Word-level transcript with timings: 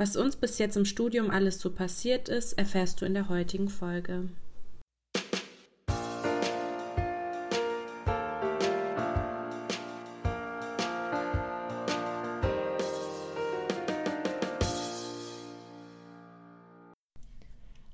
Was 0.00 0.16
uns 0.16 0.34
bis 0.34 0.56
jetzt 0.56 0.78
im 0.78 0.86
Studium 0.86 1.30
alles 1.30 1.60
so 1.60 1.70
passiert 1.70 2.30
ist, 2.30 2.54
erfährst 2.54 3.02
du 3.02 3.04
in 3.04 3.12
der 3.12 3.28
heutigen 3.28 3.68
Folge. 3.68 4.30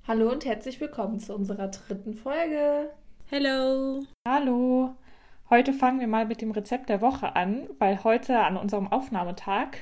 Hallo 0.07 0.31
und 0.31 0.45
herzlich 0.45 0.81
willkommen 0.81 1.19
zu 1.19 1.35
unserer 1.35 1.67
dritten 1.67 2.15
Folge. 2.15 2.91
Hello. 3.29 4.05
Hallo. 4.25 4.95
Heute 5.51 5.73
fangen 5.73 5.99
wir 5.99 6.07
mal 6.07 6.27
mit 6.27 6.41
dem 6.41 6.53
Rezept 6.53 6.89
der 6.89 7.01
Woche 7.01 7.35
an, 7.35 7.69
weil 7.81 8.05
heute 8.05 8.39
an 8.39 8.57
unserem 8.57 8.87
Aufnahmetag 8.87 9.79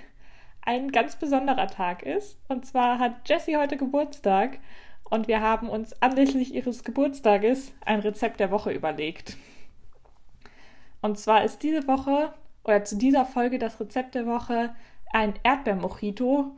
ein 0.64 0.90
ganz 0.90 1.16
besonderer 1.16 1.66
Tag 1.66 2.02
ist. 2.02 2.38
Und 2.48 2.66
zwar 2.66 2.98
hat 2.98 3.28
Jessie 3.28 3.56
heute 3.56 3.76
Geburtstag 3.76 4.58
und 5.04 5.28
wir 5.28 5.40
haben 5.40 5.68
uns 5.68 6.00
anlässlich 6.02 6.54
ihres 6.54 6.84
Geburtstages 6.84 7.72
ein 7.84 8.00
Rezept 8.00 8.40
der 8.40 8.50
Woche 8.50 8.72
überlegt. 8.72 9.36
Und 11.02 11.18
zwar 11.18 11.44
ist 11.44 11.62
diese 11.62 11.86
Woche 11.86 12.32
oder 12.64 12.84
zu 12.84 12.96
dieser 12.96 13.26
Folge 13.26 13.58
das 13.58 13.78
Rezept 13.78 14.14
der 14.14 14.26
Woche 14.26 14.74
ein 15.12 15.34
Erdbeermojito, 15.42 16.56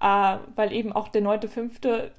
äh, 0.00 0.36
weil 0.56 0.72
eben 0.72 0.92
auch 0.92 1.08
der 1.08 1.22
9.5 1.22 2.10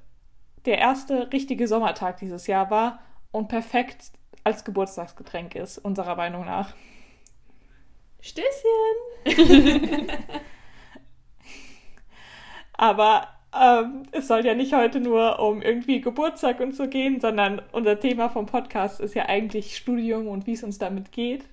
der 0.63 0.77
erste 0.77 1.31
richtige 1.33 1.67
Sommertag 1.67 2.17
dieses 2.17 2.47
Jahr 2.47 2.69
war 2.71 2.99
und 3.31 3.49
perfekt 3.49 4.11
als 4.43 4.63
Geburtstagsgetränk 4.63 5.55
ist, 5.55 5.77
unserer 5.79 6.15
Meinung 6.15 6.45
nach. 6.45 6.73
Stößchen! 8.21 8.47
Aber 12.77 13.27
ähm, 13.57 14.03
es 14.11 14.27
soll 14.27 14.45
ja 14.45 14.53
nicht 14.53 14.73
heute 14.73 14.99
nur 14.99 15.39
um 15.39 15.61
irgendwie 15.61 16.01
Geburtstag 16.01 16.59
und 16.59 16.75
so 16.75 16.87
gehen, 16.87 17.19
sondern 17.19 17.61
unser 17.71 17.99
Thema 17.99 18.29
vom 18.29 18.45
Podcast 18.45 18.99
ist 18.99 19.15
ja 19.15 19.27
eigentlich 19.27 19.77
Studium 19.77 20.27
und 20.27 20.45
wie 20.47 20.53
es 20.53 20.63
uns 20.63 20.77
damit 20.77 21.11
geht. 21.11 21.45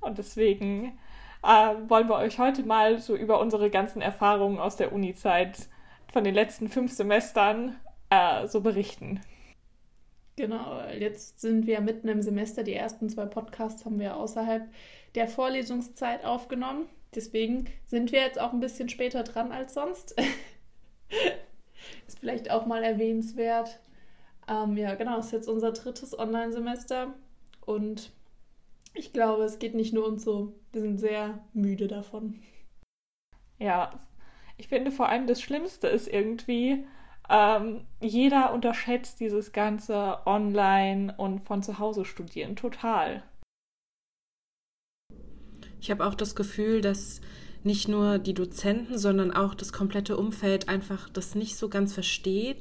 Und 0.00 0.18
deswegen 0.18 0.98
äh, 1.42 1.74
wollen 1.88 2.08
wir 2.08 2.16
euch 2.16 2.38
heute 2.38 2.64
mal 2.64 2.98
so 2.98 3.14
über 3.16 3.40
unsere 3.40 3.70
ganzen 3.70 4.02
Erfahrungen 4.02 4.58
aus 4.58 4.76
der 4.76 4.92
Uni-Zeit 4.92 5.68
von 6.12 6.24
den 6.24 6.34
letzten 6.34 6.68
fünf 6.68 6.92
Semestern 6.92 7.76
äh, 8.10 8.46
so 8.48 8.60
berichten. 8.60 9.20
Genau, 10.36 10.82
jetzt 10.98 11.40
sind 11.40 11.66
wir 11.66 11.80
mitten 11.80 12.08
im 12.08 12.20
Semester. 12.20 12.64
Die 12.64 12.74
ersten 12.74 13.08
zwei 13.08 13.26
Podcasts 13.26 13.84
haben 13.84 14.00
wir 14.00 14.16
außerhalb 14.16 14.68
der 15.14 15.28
Vorlesungszeit 15.28 16.24
aufgenommen. 16.24 16.86
Deswegen 17.14 17.66
sind 17.86 18.10
wir 18.10 18.20
jetzt 18.20 18.40
auch 18.40 18.52
ein 18.52 18.58
bisschen 18.58 18.88
später 18.88 19.22
dran 19.22 19.52
als 19.52 19.74
sonst. 19.74 20.16
ist 22.06 22.18
vielleicht 22.18 22.50
auch 22.50 22.66
mal 22.66 22.82
erwähnenswert. 22.82 23.80
Ähm, 24.48 24.76
ja, 24.76 24.94
genau, 24.94 25.18
es 25.18 25.26
ist 25.26 25.32
jetzt 25.32 25.48
unser 25.48 25.72
drittes 25.72 26.18
Online-Semester 26.18 27.14
und 27.64 28.12
ich 28.92 29.12
glaube, 29.12 29.44
es 29.44 29.58
geht 29.58 29.74
nicht 29.74 29.92
nur 29.92 30.06
uns 30.06 30.22
so. 30.24 30.54
Wir 30.72 30.82
sind 30.82 30.98
sehr 30.98 31.40
müde 31.52 31.88
davon. 31.88 32.40
Ja, 33.58 33.98
ich 34.56 34.68
finde 34.68 34.90
vor 34.90 35.08
allem 35.08 35.26
das 35.26 35.40
Schlimmste 35.40 35.88
ist 35.88 36.06
irgendwie, 36.06 36.86
ähm, 37.28 37.86
jeder 38.00 38.52
unterschätzt 38.52 39.18
dieses 39.20 39.52
ganze 39.52 40.18
Online 40.26 41.14
und 41.16 41.40
von 41.40 41.62
zu 41.62 41.78
Hause 41.78 42.04
studieren 42.04 42.54
total. 42.54 43.22
Ich 45.80 45.90
habe 45.90 46.06
auch 46.06 46.14
das 46.14 46.34
Gefühl, 46.34 46.80
dass 46.80 47.20
nicht 47.64 47.88
nur 47.88 48.18
die 48.18 48.34
Dozenten, 48.34 48.98
sondern 48.98 49.32
auch 49.32 49.54
das 49.54 49.72
komplette 49.72 50.16
Umfeld 50.16 50.68
einfach 50.68 51.08
das 51.08 51.34
nicht 51.34 51.56
so 51.56 51.68
ganz 51.68 51.94
versteht, 51.94 52.58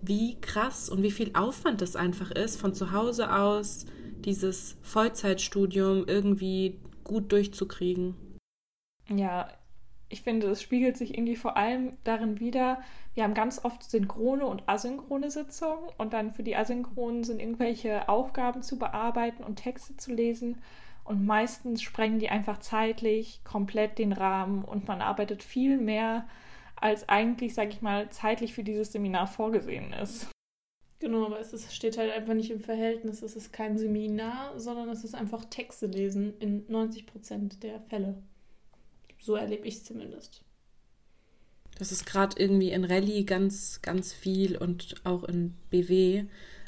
wie 0.00 0.40
krass 0.40 0.88
und 0.88 1.02
wie 1.02 1.10
viel 1.10 1.30
Aufwand 1.34 1.80
das 1.80 1.96
einfach 1.96 2.30
ist, 2.30 2.56
von 2.60 2.74
zu 2.74 2.92
Hause 2.92 3.34
aus 3.34 3.86
dieses 4.24 4.76
Vollzeitstudium 4.82 6.04
irgendwie 6.06 6.80
gut 7.04 7.30
durchzukriegen. 7.32 8.16
Ja, 9.08 9.48
ich 10.08 10.22
finde, 10.22 10.48
es 10.48 10.62
spiegelt 10.62 10.96
sich 10.96 11.14
irgendwie 11.14 11.36
vor 11.36 11.56
allem 11.56 11.96
darin 12.04 12.40
wider, 12.40 12.80
wir 13.14 13.24
haben 13.24 13.34
ganz 13.34 13.64
oft 13.64 13.82
synchrone 13.82 14.46
und 14.46 14.68
asynchrone 14.68 15.30
Sitzungen 15.30 15.90
und 15.98 16.12
dann 16.12 16.32
für 16.32 16.42
die 16.42 16.56
asynchronen 16.56 17.24
sind 17.24 17.40
irgendwelche 17.40 18.08
Aufgaben 18.08 18.62
zu 18.62 18.78
bearbeiten 18.78 19.42
und 19.42 19.56
Texte 19.56 19.96
zu 19.96 20.12
lesen 20.12 20.58
und 21.06 21.24
meistens 21.24 21.82
sprengen 21.82 22.18
die 22.18 22.28
einfach 22.28 22.58
zeitlich 22.58 23.40
komplett 23.44 23.98
den 23.98 24.12
Rahmen 24.12 24.64
und 24.64 24.88
man 24.88 25.00
arbeitet 25.00 25.42
viel 25.42 25.78
mehr, 25.78 26.26
als 26.76 27.08
eigentlich, 27.08 27.54
sag 27.54 27.70
ich 27.70 27.80
mal, 27.80 28.10
zeitlich 28.10 28.54
für 28.54 28.64
dieses 28.64 28.92
Seminar 28.92 29.26
vorgesehen 29.26 29.92
ist. 29.92 30.28
Genau, 30.98 31.26
aber 31.26 31.40
es 31.40 31.74
steht 31.74 31.98
halt 31.98 32.10
einfach 32.12 32.34
nicht 32.34 32.50
im 32.50 32.60
Verhältnis. 32.60 33.22
Es 33.22 33.36
ist 33.36 33.52
kein 33.52 33.78
Seminar, 33.78 34.58
sondern 34.58 34.88
es 34.88 35.04
ist 35.04 35.14
einfach 35.14 35.44
Texte 35.44 35.86
lesen 35.86 36.34
in 36.38 36.64
90 36.68 37.06
Prozent 37.06 37.62
der 37.62 37.80
Fälle. 37.80 38.22
So 39.18 39.34
erlebe 39.34 39.66
ich 39.66 39.74
es 39.74 39.84
zumindest. 39.84 40.42
Das 41.78 41.92
ist 41.92 42.06
gerade 42.06 42.40
irgendwie 42.40 42.70
in 42.70 42.84
Rallye 42.84 43.24
ganz, 43.24 43.82
ganz 43.82 44.12
viel 44.12 44.56
und 44.56 44.94
auch 45.04 45.24
in 45.24 45.54
BW. 45.70 46.24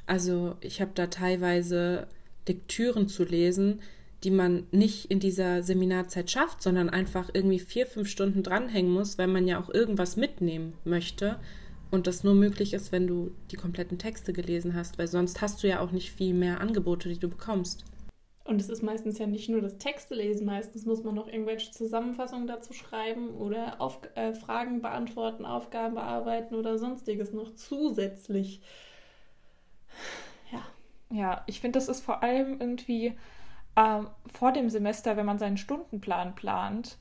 Also 0.07 0.57
ich 0.61 0.81
habe 0.81 0.93
da 0.95 1.07
teilweise 1.07 2.09
Lektüren 2.47 3.09
zu 3.09 3.25
lesen, 3.25 3.81
die 4.25 4.31
man 4.31 4.67
nicht 4.73 5.11
in 5.11 5.21
dieser 5.21 5.63
Seminarzeit 5.63 6.31
schafft, 6.31 6.63
sondern 6.63 6.91
einfach 6.91 7.31
irgendwie 7.33 7.61
vier, 7.61 7.87
fünf 7.87 8.09
Stunden 8.09 8.43
dranhängen 8.43 8.93
muss, 8.93 9.19
weil 9.19 9.29
man 9.29 9.47
ja 9.47 9.61
auch 9.61 9.71
irgendwas 9.71 10.17
mitnehmen 10.17 10.75
möchte. 10.85 11.39
Und 11.91 12.07
das 12.07 12.25
nur 12.25 12.35
möglich 12.35 12.75
ist, 12.75 12.93
wenn 12.93 13.07
du 13.07 13.31
die 13.51 13.57
kompletten 13.57 13.99
Texte 13.99 14.33
gelesen 14.33 14.75
hast, 14.75 14.99
weil 14.99 15.09
sonst 15.09 15.41
hast 15.41 15.63
du 15.63 15.69
ja 15.69 15.81
auch 15.81 15.93
nicht 15.93 16.11
viel 16.11 16.35
mehr 16.35 16.61
Angebote, 16.61 17.09
die 17.09 17.19
du 17.19 17.29
bekommst. 17.29 17.85
Und 18.45 18.61
es 18.61 18.71
ist 18.71 18.83
meistens 18.83 19.19
ja 19.19 19.27
nicht 19.27 19.51
nur 19.51 19.61
das 19.61 19.77
Texte 19.77 20.15
lesen, 20.15 20.47
meistens 20.47 20.87
muss 20.87 21.05
man 21.05 21.15
noch 21.15 21.29
irgendwelche 21.29 21.71
Zusammenfassungen 21.71 22.47
dazu 22.47 22.73
schreiben 22.73 23.29
oder 23.31 23.79
auf, 23.79 24.01
äh, 24.15 24.33
Fragen 24.33 24.81
beantworten, 24.81 25.45
Aufgaben 25.45 25.95
bearbeiten 25.95 26.55
oder 26.55 26.79
sonstiges 26.79 27.33
noch 27.33 27.55
zusätzlich. 27.55 28.63
Ja. 30.51 30.65
Ja, 31.11 31.45
ich 31.47 31.61
finde, 31.61 31.79
das 31.79 31.89
ist 31.89 32.01
vor 32.01 32.23
allem 32.23 32.59
irgendwie 32.61 33.15
äh, 33.79 34.01
vor 34.33 34.53
dem 34.53 34.69
Semester, 34.71 35.17
wenn 35.17 35.27
man 35.27 35.39
seinen 35.39 35.57
Stundenplan 35.57 36.35
plant, 36.35 36.99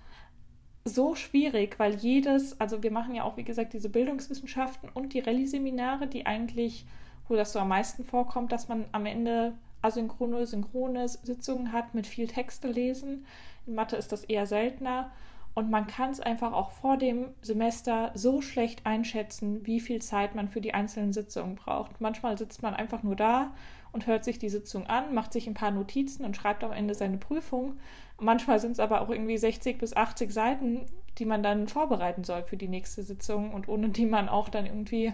so 0.85 1.15
schwierig, 1.15 1.79
weil 1.79 1.95
jedes, 1.95 2.59
also 2.61 2.83
wir 2.83 2.91
machen 2.91 3.15
ja 3.15 3.23
auch, 3.23 3.35
wie 3.35 3.43
gesagt, 3.43 3.73
diese 3.73 3.89
Bildungswissenschaften 3.89 4.89
und 4.93 5.13
die 5.13 5.19
Rallye-Seminare, 5.19 6.07
die 6.07 6.25
eigentlich, 6.25 6.85
wo 7.27 7.35
das 7.35 7.51
so 7.51 7.59
am 7.59 7.69
meisten 7.69 8.05
vorkommt, 8.05 8.51
dass 8.51 8.67
man 8.67 8.85
am 8.91 9.05
Ende 9.05 9.53
asynchrone, 9.81 10.45
synchrone 10.45 11.07
Sitzungen 11.07 11.73
hat 11.73 11.93
mit 11.93 12.07
viel 12.07 12.27
Texte 12.27 12.69
lesen. 12.69 13.25
In 13.65 13.75
Mathe 13.75 13.95
ist 13.97 14.11
das 14.11 14.23
eher 14.23 14.45
seltener. 14.45 15.11
Und 15.57 15.71
man 15.71 15.87
kann 15.87 16.11
es 16.11 16.19
einfach 16.19 16.53
auch 16.53 16.69
vor 16.69 16.97
dem 16.97 17.33
Semester 17.41 18.11
so 18.13 18.43
schlecht 18.43 18.85
einschätzen, 18.85 19.65
wie 19.65 19.79
viel 19.79 20.03
Zeit 20.03 20.35
man 20.35 20.49
für 20.49 20.61
die 20.61 20.75
einzelnen 20.75 21.13
Sitzungen 21.13 21.55
braucht. 21.55 21.99
Manchmal 21.99 22.37
sitzt 22.37 22.61
man 22.61 22.75
einfach 22.75 23.01
nur 23.01 23.15
da 23.15 23.55
und 23.91 24.05
hört 24.05 24.23
sich 24.23 24.37
die 24.37 24.49
Sitzung 24.49 24.85
an, 24.85 25.15
macht 25.15 25.33
sich 25.33 25.47
ein 25.47 25.55
paar 25.55 25.71
Notizen 25.71 26.25
und 26.25 26.37
schreibt 26.37 26.63
am 26.63 26.71
Ende 26.71 26.93
seine 26.93 27.17
Prüfung. 27.17 27.79
Manchmal 28.19 28.59
sind 28.59 28.73
es 28.73 28.79
aber 28.79 29.01
auch 29.01 29.09
irgendwie 29.09 29.39
60 29.39 29.79
bis 29.79 29.95
80 29.95 30.31
Seiten, 30.31 30.85
die 31.17 31.25
man 31.25 31.41
dann 31.41 31.67
vorbereiten 31.67 32.23
soll 32.23 32.43
für 32.43 32.57
die 32.57 32.67
nächste 32.67 33.01
Sitzung 33.01 33.51
und 33.51 33.67
ohne 33.67 33.89
die 33.89 34.05
man 34.05 34.29
auch 34.29 34.49
dann 34.49 34.67
irgendwie 34.67 35.11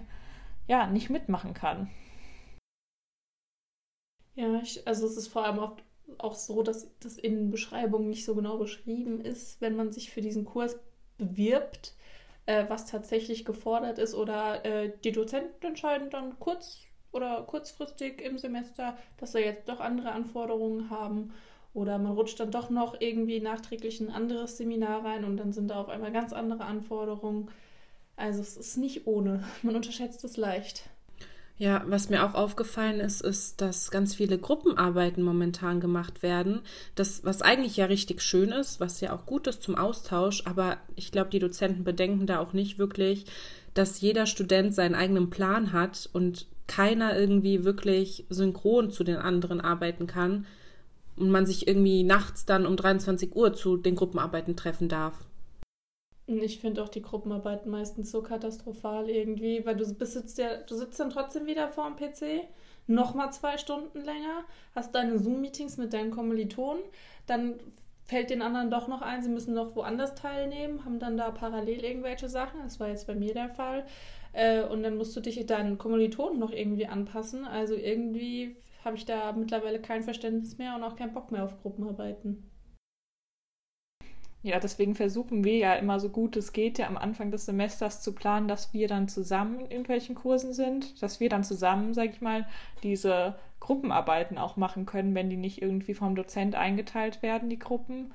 ja 0.68 0.88
nicht 0.88 1.10
mitmachen 1.10 1.54
kann. 1.54 1.90
Ja, 4.36 4.60
ich, 4.62 4.86
also 4.86 5.06
es 5.06 5.16
ist 5.16 5.30
vor 5.30 5.46
allem 5.46 5.60
oft 5.60 5.86
auch 6.18 6.36
so, 6.36 6.64
dass 6.64 6.88
das 7.00 7.18
in 7.18 7.50
Beschreibungen 7.52 8.10
nicht 8.10 8.26
so 8.26 8.36
genau 8.36 8.58
beschrieben 8.58 9.22
ist, 9.22 9.62
wenn 9.62 9.76
man 9.76 9.92
sich 9.92 10.12
für 10.12 10.22
diesen 10.22 10.46
Kurs 10.46 10.78
bewirbt, 11.18 11.96
äh, 12.46 12.66
was 12.68 12.86
tatsächlich 12.86 13.46
gefordert 13.46 14.00
ist 14.00 14.16
oder 14.16 14.66
äh, 14.66 14.92
die 15.04 15.12
Dozenten 15.12 15.66
entscheiden 15.66 16.10
dann 16.10 16.40
kurz 16.40 16.82
oder 17.12 17.44
kurzfristig 17.44 18.22
im 18.22 18.38
Semester, 18.38 18.98
dass 19.18 19.34
sie 19.34 19.40
jetzt 19.40 19.70
doch 19.70 19.80
andere 19.80 20.12
Anforderungen 20.12 20.90
haben 20.90 21.34
oder 21.74 21.98
man 21.98 22.14
rutscht 22.14 22.40
dann 22.40 22.52
doch 22.52 22.70
noch 22.70 23.00
irgendwie 23.00 23.40
nachträglich 23.40 24.00
ein 24.00 24.12
anderes 24.12 24.58
Seminar 24.58 25.04
rein 25.06 25.24
und 25.24 25.38
dann 25.38 25.54
sind 25.54 25.70
da 25.70 25.80
auf 25.80 25.90
einmal 25.90 26.12
ganz 26.12 26.34
andere 26.34 26.66
Anforderungen. 26.66 27.50
Also 28.16 28.42
es 28.42 28.58
ist 28.58 28.78
nicht 28.78 29.08
ohne. 29.08 29.44
Man 29.64 29.76
unterschätzt 29.76 30.24
es 30.24 30.38
leicht. 30.38 30.90
Ja, 31.58 31.84
was 31.86 32.10
mir 32.10 32.26
auch 32.26 32.34
aufgefallen 32.34 33.00
ist, 33.00 33.22
ist, 33.22 33.62
dass 33.62 33.92
ganz 33.92 34.16
viele 34.16 34.40
Gruppenarbeiten 34.40 35.24
momentan 35.24 35.80
gemacht 35.80 36.24
werden. 36.24 36.62
Das, 36.96 37.24
was 37.24 37.44
eigentlich 37.44 37.78
ja 37.78 37.86
richtig 37.86 38.22
schön 38.22 38.50
ist, 38.50 38.80
was 38.80 39.02
ja 39.02 39.14
auch 39.14 39.28
gut 39.28 39.46
ist 39.46 39.62
zum 39.62 39.76
Austausch, 39.76 40.44
aber 40.46 40.78
ich 40.96 41.12
glaube, 41.12 41.30
die 41.30 41.40
Dozenten 41.40 41.84
bedenken 41.84 42.26
da 42.26 42.40
auch 42.40 42.54
nicht 42.54 42.80
wirklich, 42.80 43.26
dass 43.76 44.02
jeder 44.02 44.26
Student 44.26 44.74
seinen 44.74 44.96
eigenen 44.96 45.30
Plan 45.30 45.74
hat 45.74 46.10
und 46.12 46.48
keiner 46.68 47.18
irgendwie 47.18 47.64
wirklich 47.64 48.26
synchron 48.30 48.90
zu 48.90 49.04
den 49.04 49.18
anderen 49.18 49.62
arbeiten 49.62 50.08
kann 50.08 50.46
und 51.18 51.30
man 51.30 51.46
sich 51.46 51.68
irgendwie 51.68 52.04
nachts 52.04 52.46
dann 52.46 52.66
um 52.66 52.76
23 52.76 53.36
Uhr 53.36 53.54
zu 53.54 53.78
den 53.78 53.96
Gruppenarbeiten 53.96 54.56
treffen 54.56 54.90
darf. 54.90 55.26
Ich 56.26 56.60
finde 56.60 56.82
auch 56.82 56.90
die 56.90 57.02
Gruppenarbeiten 57.02 57.70
meistens 57.70 58.12
so 58.12 58.22
katastrophal 58.22 59.10
irgendwie, 59.10 59.66
weil 59.66 59.76
du 59.76 59.94
bist 59.94 60.38
ja, 60.38 60.58
du 60.58 60.76
sitzt 60.76 61.00
dann 61.00 61.10
trotzdem 61.10 61.46
wieder 61.46 61.68
vor 61.68 61.90
dem 61.90 61.98
PC, 61.98 62.48
nochmal 62.88 63.34
zwei 63.34 63.58
Stunden 63.58 64.00
länger, 64.00 64.46
hast 64.74 64.96
deine 64.96 65.20
Zoom-Meetings 65.20 65.78
mit 65.78 65.92
deinen 65.92 66.12
Kommilitonen, 66.12 66.82
dann 67.28 67.60
fällt 68.06 68.30
den 68.30 68.42
anderen 68.42 68.70
doch 68.70 68.88
noch 68.88 69.02
ein, 69.02 69.24
sie 69.24 69.30
müssen 69.30 69.54
noch 69.54 69.76
woanders 69.76 70.16
teilnehmen, 70.16 70.84
haben 70.86 71.00
dann 71.00 71.18
da 71.18 71.32
parallel 71.32 71.84
irgendwelche 71.84 72.30
Sachen. 72.30 72.62
Das 72.64 72.80
war 72.80 72.90
jetzt 72.90 73.08
bei 73.08 73.16
mir 73.16 73.34
der 73.34 73.50
Fall. 73.50 73.86
Äh, 74.34 74.64
und 74.64 74.84
dann 74.84 74.98
musst 74.98 75.16
du 75.16 75.22
dich 75.22 75.46
deinen 75.46 75.78
Kommilitonen 75.78 76.40
noch 76.40 76.52
irgendwie 76.52 76.88
anpassen. 76.88 77.46
Also 77.46 77.76
irgendwie 77.76 78.58
habe 78.84 78.98
ich 78.98 79.06
da 79.06 79.32
mittlerweile 79.32 79.82
kein 79.82 80.04
Verständnis 80.04 80.58
mehr 80.58 80.76
und 80.76 80.84
auch 80.84 80.96
keinen 80.96 81.14
Bock 81.14 81.32
mehr 81.32 81.44
auf 81.46 81.62
Gruppenarbeiten. 81.62 82.50
Ja, 84.44 84.60
deswegen 84.60 84.94
versuchen 84.94 85.46
wir 85.46 85.58
ja 85.58 85.74
immer 85.76 86.02
so 86.02 86.10
gut 86.10 86.36
es 86.36 86.52
geht, 86.52 86.78
ja 86.78 86.88
am 86.88 86.98
Anfang 86.98 87.32
des 87.32 87.46
Semesters 87.46 88.02
zu 88.02 88.14
planen, 88.14 88.50
dass 88.50 88.74
wir 88.74 88.90
dann 88.90 89.08
zusammen 89.08 89.62
in 89.62 89.72
irgendwelchen 89.72 90.16
Kursen 90.16 90.54
sind, 90.54 91.02
dass 91.02 91.22
wir 91.22 91.30
dann 91.30 91.46
zusammen, 91.46 91.94
sag 91.94 92.10
ich 92.10 92.20
mal, 92.20 92.46
diese 92.84 93.36
Gruppenarbeiten 93.62 94.38
auch 94.38 94.58
machen 94.58 94.86
können, 94.86 95.16
wenn 95.16 95.30
die 95.30 95.38
nicht 95.38 95.62
irgendwie 95.62 95.94
vom 95.94 96.16
Dozent 96.16 96.56
eingeteilt 96.56 97.22
werden, 97.22 97.50
die 97.50 97.58
Gruppen. 97.58 98.12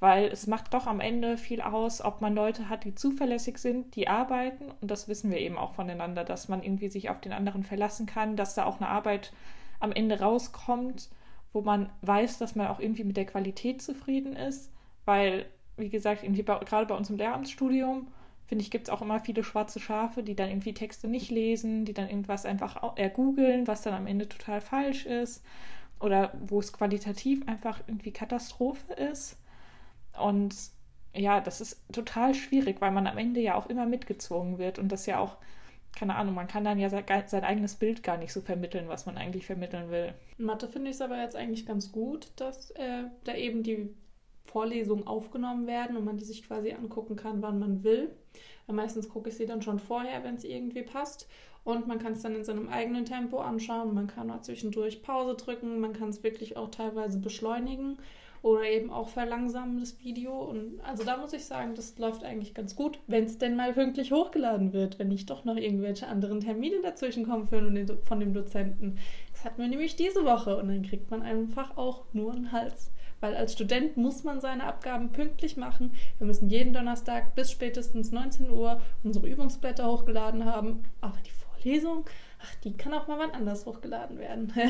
Weil 0.00 0.28
es 0.28 0.46
macht 0.46 0.72
doch 0.72 0.86
am 0.86 1.00
Ende 1.00 1.36
viel 1.36 1.60
aus, 1.60 2.02
ob 2.02 2.22
man 2.22 2.34
Leute 2.34 2.70
hat, 2.70 2.84
die 2.84 2.94
zuverlässig 2.94 3.58
sind, 3.58 3.96
die 3.96 4.08
arbeiten. 4.08 4.72
Und 4.80 4.90
das 4.90 5.08
wissen 5.08 5.30
wir 5.30 5.38
eben 5.38 5.58
auch 5.58 5.74
voneinander, 5.74 6.24
dass 6.24 6.48
man 6.48 6.62
irgendwie 6.62 6.88
sich 6.88 7.10
auf 7.10 7.20
den 7.20 7.32
anderen 7.32 7.64
verlassen 7.64 8.06
kann, 8.06 8.36
dass 8.36 8.54
da 8.54 8.64
auch 8.64 8.78
eine 8.80 8.88
Arbeit 8.88 9.32
am 9.80 9.92
Ende 9.92 10.20
rauskommt, 10.20 11.10
wo 11.52 11.60
man 11.60 11.90
weiß, 12.00 12.38
dass 12.38 12.54
man 12.54 12.68
auch 12.68 12.80
irgendwie 12.80 13.04
mit 13.04 13.18
der 13.18 13.26
Qualität 13.26 13.82
zufrieden 13.82 14.36
ist. 14.36 14.70
Weil 15.04 15.46
wie 15.76 15.90
gesagt, 15.90 16.22
irgendwie 16.22 16.42
bei, 16.42 16.58
gerade 16.60 16.86
bei 16.86 16.94
uns 16.94 17.10
im 17.10 17.16
Lehramtsstudium, 17.16 18.08
finde 18.46 18.62
ich, 18.62 18.70
gibt 18.70 18.88
es 18.88 18.94
auch 18.94 19.02
immer 19.02 19.20
viele 19.20 19.42
schwarze 19.44 19.80
Schafe, 19.80 20.22
die 20.22 20.36
dann 20.36 20.48
irgendwie 20.48 20.74
Texte 20.74 21.08
nicht 21.08 21.30
lesen, 21.30 21.84
die 21.84 21.94
dann 21.94 22.08
irgendwas 22.08 22.46
einfach 22.46 22.96
ergoogeln, 22.96 23.66
was 23.66 23.82
dann 23.82 23.94
am 23.94 24.06
Ende 24.06 24.28
total 24.28 24.60
falsch 24.60 25.06
ist. 25.06 25.44
Oder 25.98 26.32
wo 26.46 26.60
es 26.60 26.72
qualitativ 26.72 27.46
einfach 27.48 27.80
irgendwie 27.86 28.12
Katastrophe 28.12 28.92
ist. 28.92 29.38
Und 30.18 30.54
ja, 31.14 31.40
das 31.40 31.60
ist 31.60 31.82
total 31.92 32.34
schwierig, 32.34 32.80
weil 32.80 32.90
man 32.90 33.06
am 33.06 33.18
Ende 33.18 33.40
ja 33.40 33.54
auch 33.54 33.66
immer 33.66 33.86
mitgezogen 33.86 34.58
wird 34.58 34.78
und 34.78 34.92
das 34.92 35.06
ja 35.06 35.18
auch, 35.18 35.36
keine 35.96 36.14
Ahnung, 36.14 36.34
man 36.34 36.46
kann 36.46 36.64
dann 36.64 36.78
ja 36.78 36.90
sein, 36.90 37.04
sein 37.26 37.44
eigenes 37.44 37.76
Bild 37.76 38.02
gar 38.02 38.18
nicht 38.18 38.32
so 38.32 38.42
vermitteln, 38.42 38.88
was 38.88 39.06
man 39.06 39.16
eigentlich 39.16 39.46
vermitteln 39.46 39.90
will. 39.90 40.12
Mathe 40.36 40.68
finde 40.68 40.90
ich 40.90 40.96
es 40.96 41.02
aber 41.02 41.18
jetzt 41.18 41.36
eigentlich 41.36 41.64
ganz 41.64 41.90
gut, 41.90 42.30
dass 42.36 42.70
äh, 42.72 43.04
da 43.24 43.34
eben 43.34 43.62
die 43.62 43.94
Vorlesungen 44.56 45.06
aufgenommen 45.06 45.66
werden 45.66 45.98
und 45.98 46.06
man 46.06 46.16
die 46.16 46.24
sich 46.24 46.42
quasi 46.42 46.72
angucken 46.72 47.14
kann, 47.14 47.42
wann 47.42 47.58
man 47.58 47.84
will. 47.84 48.08
Meistens 48.66 49.10
gucke 49.10 49.28
ich 49.28 49.36
sie 49.36 49.44
dann 49.44 49.60
schon 49.60 49.78
vorher, 49.78 50.24
wenn 50.24 50.36
es 50.36 50.44
irgendwie 50.44 50.80
passt. 50.80 51.28
Und 51.62 51.86
man 51.86 51.98
kann 51.98 52.14
es 52.14 52.22
dann 52.22 52.34
in 52.34 52.42
seinem 52.42 52.70
eigenen 52.70 53.04
Tempo 53.04 53.36
anschauen. 53.36 53.92
Man 53.92 54.06
kann 54.06 54.30
auch 54.30 54.40
zwischendurch 54.40 55.02
Pause 55.02 55.34
drücken. 55.34 55.78
Man 55.80 55.92
kann 55.92 56.08
es 56.08 56.22
wirklich 56.22 56.56
auch 56.56 56.70
teilweise 56.70 57.18
beschleunigen 57.18 57.98
oder 58.40 58.62
eben 58.62 58.90
auch 58.90 59.08
verlangsamen, 59.10 59.78
das 59.78 60.00
Video. 60.02 60.32
Und 60.32 60.80
also 60.82 61.04
da 61.04 61.18
muss 61.18 61.34
ich 61.34 61.44
sagen, 61.44 61.74
das 61.74 61.98
läuft 61.98 62.24
eigentlich 62.24 62.54
ganz 62.54 62.76
gut, 62.76 62.98
wenn 63.08 63.24
es 63.24 63.36
denn 63.36 63.56
mal 63.56 63.74
pünktlich 63.74 64.10
hochgeladen 64.10 64.72
wird, 64.72 64.98
wenn 64.98 65.08
nicht 65.08 65.28
doch 65.28 65.44
noch 65.44 65.56
irgendwelche 65.56 66.06
anderen 66.06 66.40
Termine 66.40 66.80
dazwischen 66.82 67.26
kommen 67.26 67.46
von 67.46 68.20
dem 68.20 68.32
Dozenten. 68.32 68.96
Das 69.32 69.44
hatten 69.44 69.60
wir 69.60 69.68
nämlich 69.68 69.96
diese 69.96 70.24
Woche 70.24 70.56
und 70.56 70.68
dann 70.68 70.82
kriegt 70.82 71.10
man 71.10 71.20
einfach 71.20 71.76
auch 71.76 72.04
nur 72.14 72.32
einen 72.32 72.52
Hals. 72.52 72.90
Weil 73.20 73.34
als 73.34 73.54
Student 73.54 73.96
muss 73.96 74.24
man 74.24 74.40
seine 74.40 74.64
Abgaben 74.64 75.10
pünktlich 75.10 75.56
machen. 75.56 75.92
Wir 76.18 76.26
müssen 76.26 76.50
jeden 76.50 76.72
Donnerstag 76.72 77.34
bis 77.34 77.50
spätestens 77.50 78.12
19 78.12 78.50
Uhr 78.50 78.80
unsere 79.02 79.28
Übungsblätter 79.28 79.90
hochgeladen 79.90 80.44
haben. 80.44 80.84
Aber 81.00 81.16
die 81.24 81.30
Vorlesung, 81.30 82.04
ach, 82.42 82.54
die 82.64 82.76
kann 82.76 82.92
auch 82.92 83.08
mal 83.08 83.18
wann 83.18 83.30
anders 83.30 83.66
hochgeladen 83.66 84.18
werden. 84.18 84.52
ja. 84.54 84.68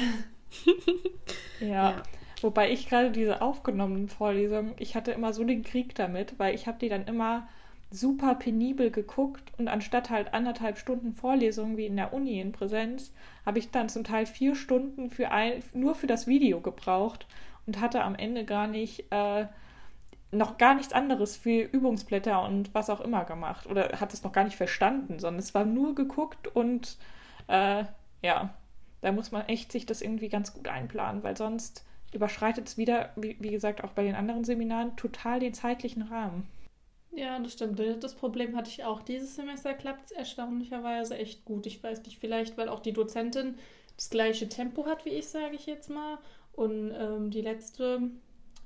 ja. 1.66 2.02
Wobei 2.42 2.70
ich 2.70 2.88
gerade 2.88 3.10
diese 3.10 3.40
aufgenommenen 3.40 4.08
Vorlesungen, 4.08 4.74
ich 4.78 4.94
hatte 4.94 5.12
immer 5.12 5.32
so 5.32 5.44
den 5.44 5.62
Krieg 5.62 5.94
damit, 5.94 6.38
weil 6.38 6.54
ich 6.54 6.66
habe 6.66 6.78
die 6.78 6.88
dann 6.88 7.06
immer 7.06 7.48
super 7.90 8.34
penibel 8.34 8.90
geguckt 8.90 9.52
und 9.58 9.68
anstatt 9.68 10.10
halt 10.10 10.34
anderthalb 10.34 10.76
Stunden 10.76 11.14
Vorlesungen 11.14 11.76
wie 11.76 11.86
in 11.86 11.96
der 11.96 12.12
Uni 12.12 12.40
in 12.40 12.52
Präsenz, 12.52 13.12
habe 13.46 13.58
ich 13.58 13.70
dann 13.70 13.88
zum 13.88 14.04
Teil 14.04 14.26
vier 14.26 14.54
Stunden 14.54 15.08
für 15.08 15.30
ein, 15.30 15.62
nur 15.72 15.94
für 15.94 16.06
das 16.06 16.26
Video 16.26 16.60
gebraucht 16.60 17.26
und 17.66 17.80
hatte 17.80 18.02
am 18.02 18.14
Ende 18.14 18.44
gar 18.44 18.66
nicht 18.66 19.10
äh, 19.10 19.46
noch 20.32 20.58
gar 20.58 20.74
nichts 20.74 20.92
anderes 20.92 21.36
für 21.36 21.62
Übungsblätter 21.62 22.42
und 22.42 22.74
was 22.74 22.90
auch 22.90 23.00
immer 23.00 23.24
gemacht 23.24 23.66
oder 23.66 24.00
hat 24.00 24.12
es 24.12 24.22
noch 24.22 24.32
gar 24.32 24.44
nicht 24.44 24.56
verstanden, 24.56 25.18
sondern 25.18 25.38
es 25.38 25.54
war 25.54 25.64
nur 25.64 25.94
geguckt 25.94 26.48
und 26.48 26.98
äh, 27.48 27.84
ja, 28.22 28.54
da 29.00 29.12
muss 29.12 29.30
man 29.30 29.46
echt 29.46 29.70
sich 29.72 29.86
das 29.86 30.02
irgendwie 30.02 30.28
ganz 30.28 30.52
gut 30.52 30.68
einplanen, 30.68 31.22
weil 31.22 31.36
sonst 31.36 31.84
überschreitet 32.12 32.66
es 32.66 32.76
wieder, 32.76 33.10
wie, 33.16 33.36
wie 33.40 33.50
gesagt, 33.50 33.84
auch 33.84 33.92
bei 33.92 34.02
den 34.02 34.14
anderen 34.14 34.44
Seminaren 34.44 34.96
total 34.96 35.40
den 35.40 35.54
zeitlichen 35.54 36.02
Rahmen. 36.02 36.46
Ja, 37.12 37.38
das 37.38 37.54
stimmt. 37.54 37.80
Das 38.02 38.14
Problem 38.14 38.56
hatte 38.56 38.68
ich 38.68 38.84
auch. 38.84 39.00
Dieses 39.00 39.36
Semester 39.36 39.72
klappt 39.74 40.06
es 40.06 40.12
erstaunlicherweise 40.12 41.16
echt 41.16 41.44
gut. 41.46 41.66
Ich 41.66 41.82
weiß 41.82 42.02
nicht, 42.02 42.18
vielleicht, 42.18 42.58
weil 42.58 42.68
auch 42.68 42.80
die 42.80 42.92
Dozentin 42.92 43.54
das 43.96 44.10
gleiche 44.10 44.48
Tempo 44.48 44.84
hat 44.84 45.06
wie 45.06 45.10
ich, 45.10 45.26
sage 45.26 45.54
ich 45.54 45.64
jetzt 45.64 45.88
mal. 45.88 46.18
Und 46.56 46.92
ähm, 46.98 47.30
die 47.30 47.42
letzte 47.42 48.10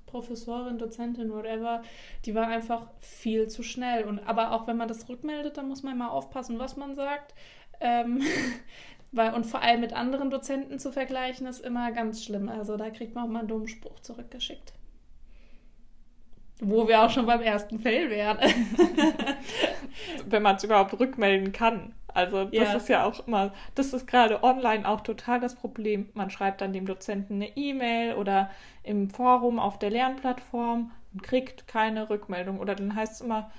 Professorin, 0.06 0.78
Dozentin, 0.78 1.32
whatever, 1.32 1.82
die 2.24 2.34
war 2.34 2.48
einfach 2.48 2.86
viel 3.00 3.48
zu 3.48 3.62
schnell. 3.62 4.04
Und 4.04 4.20
aber 4.20 4.52
auch 4.52 4.66
wenn 4.66 4.76
man 4.76 4.88
das 4.88 5.08
rückmeldet, 5.08 5.56
dann 5.56 5.68
muss 5.68 5.82
man 5.82 5.98
mal 5.98 6.08
aufpassen, 6.08 6.58
was 6.58 6.76
man 6.76 6.94
sagt. 6.94 7.34
Ähm, 7.80 8.22
weil, 9.12 9.34
und 9.34 9.44
vor 9.44 9.62
allem 9.62 9.80
mit 9.80 9.92
anderen 9.92 10.30
Dozenten 10.30 10.78
zu 10.78 10.92
vergleichen, 10.92 11.46
ist 11.46 11.64
immer 11.64 11.92
ganz 11.92 12.24
schlimm. 12.24 12.48
Also 12.48 12.76
da 12.76 12.90
kriegt 12.90 13.14
man 13.14 13.24
auch 13.24 13.28
mal 13.28 13.40
einen 13.40 13.48
dummen 13.48 13.68
Spruch 13.68 14.00
zurückgeschickt. 14.00 14.72
Wo 16.62 16.86
wir 16.86 17.02
auch 17.02 17.10
schon 17.10 17.24
beim 17.26 17.40
ersten 17.40 17.80
Fail 17.80 18.10
wären. 18.10 18.38
Wenn 20.26 20.42
man 20.42 20.56
es 20.56 20.64
überhaupt 20.64 20.98
rückmelden 20.98 21.52
kann. 21.52 21.94
Also 22.14 22.44
das 22.44 22.52
ja. 22.52 22.74
ist 22.74 22.88
ja 22.88 23.04
auch 23.04 23.26
immer, 23.26 23.52
das 23.74 23.92
ist 23.92 24.06
gerade 24.06 24.42
online 24.42 24.88
auch 24.88 25.00
total 25.00 25.40
das 25.40 25.54
Problem. 25.54 26.08
Man 26.14 26.30
schreibt 26.30 26.60
dann 26.60 26.72
dem 26.72 26.86
Dozenten 26.86 27.34
eine 27.34 27.56
E-Mail 27.56 28.14
oder 28.14 28.50
im 28.82 29.10
Forum 29.10 29.58
auf 29.58 29.78
der 29.78 29.90
Lernplattform 29.90 30.90
und 31.12 31.22
kriegt 31.22 31.68
keine 31.68 32.10
Rückmeldung. 32.10 32.58
Oder 32.58 32.74
dann 32.74 32.94
heißt 32.94 33.14
es 33.14 33.20
immer, 33.20 33.50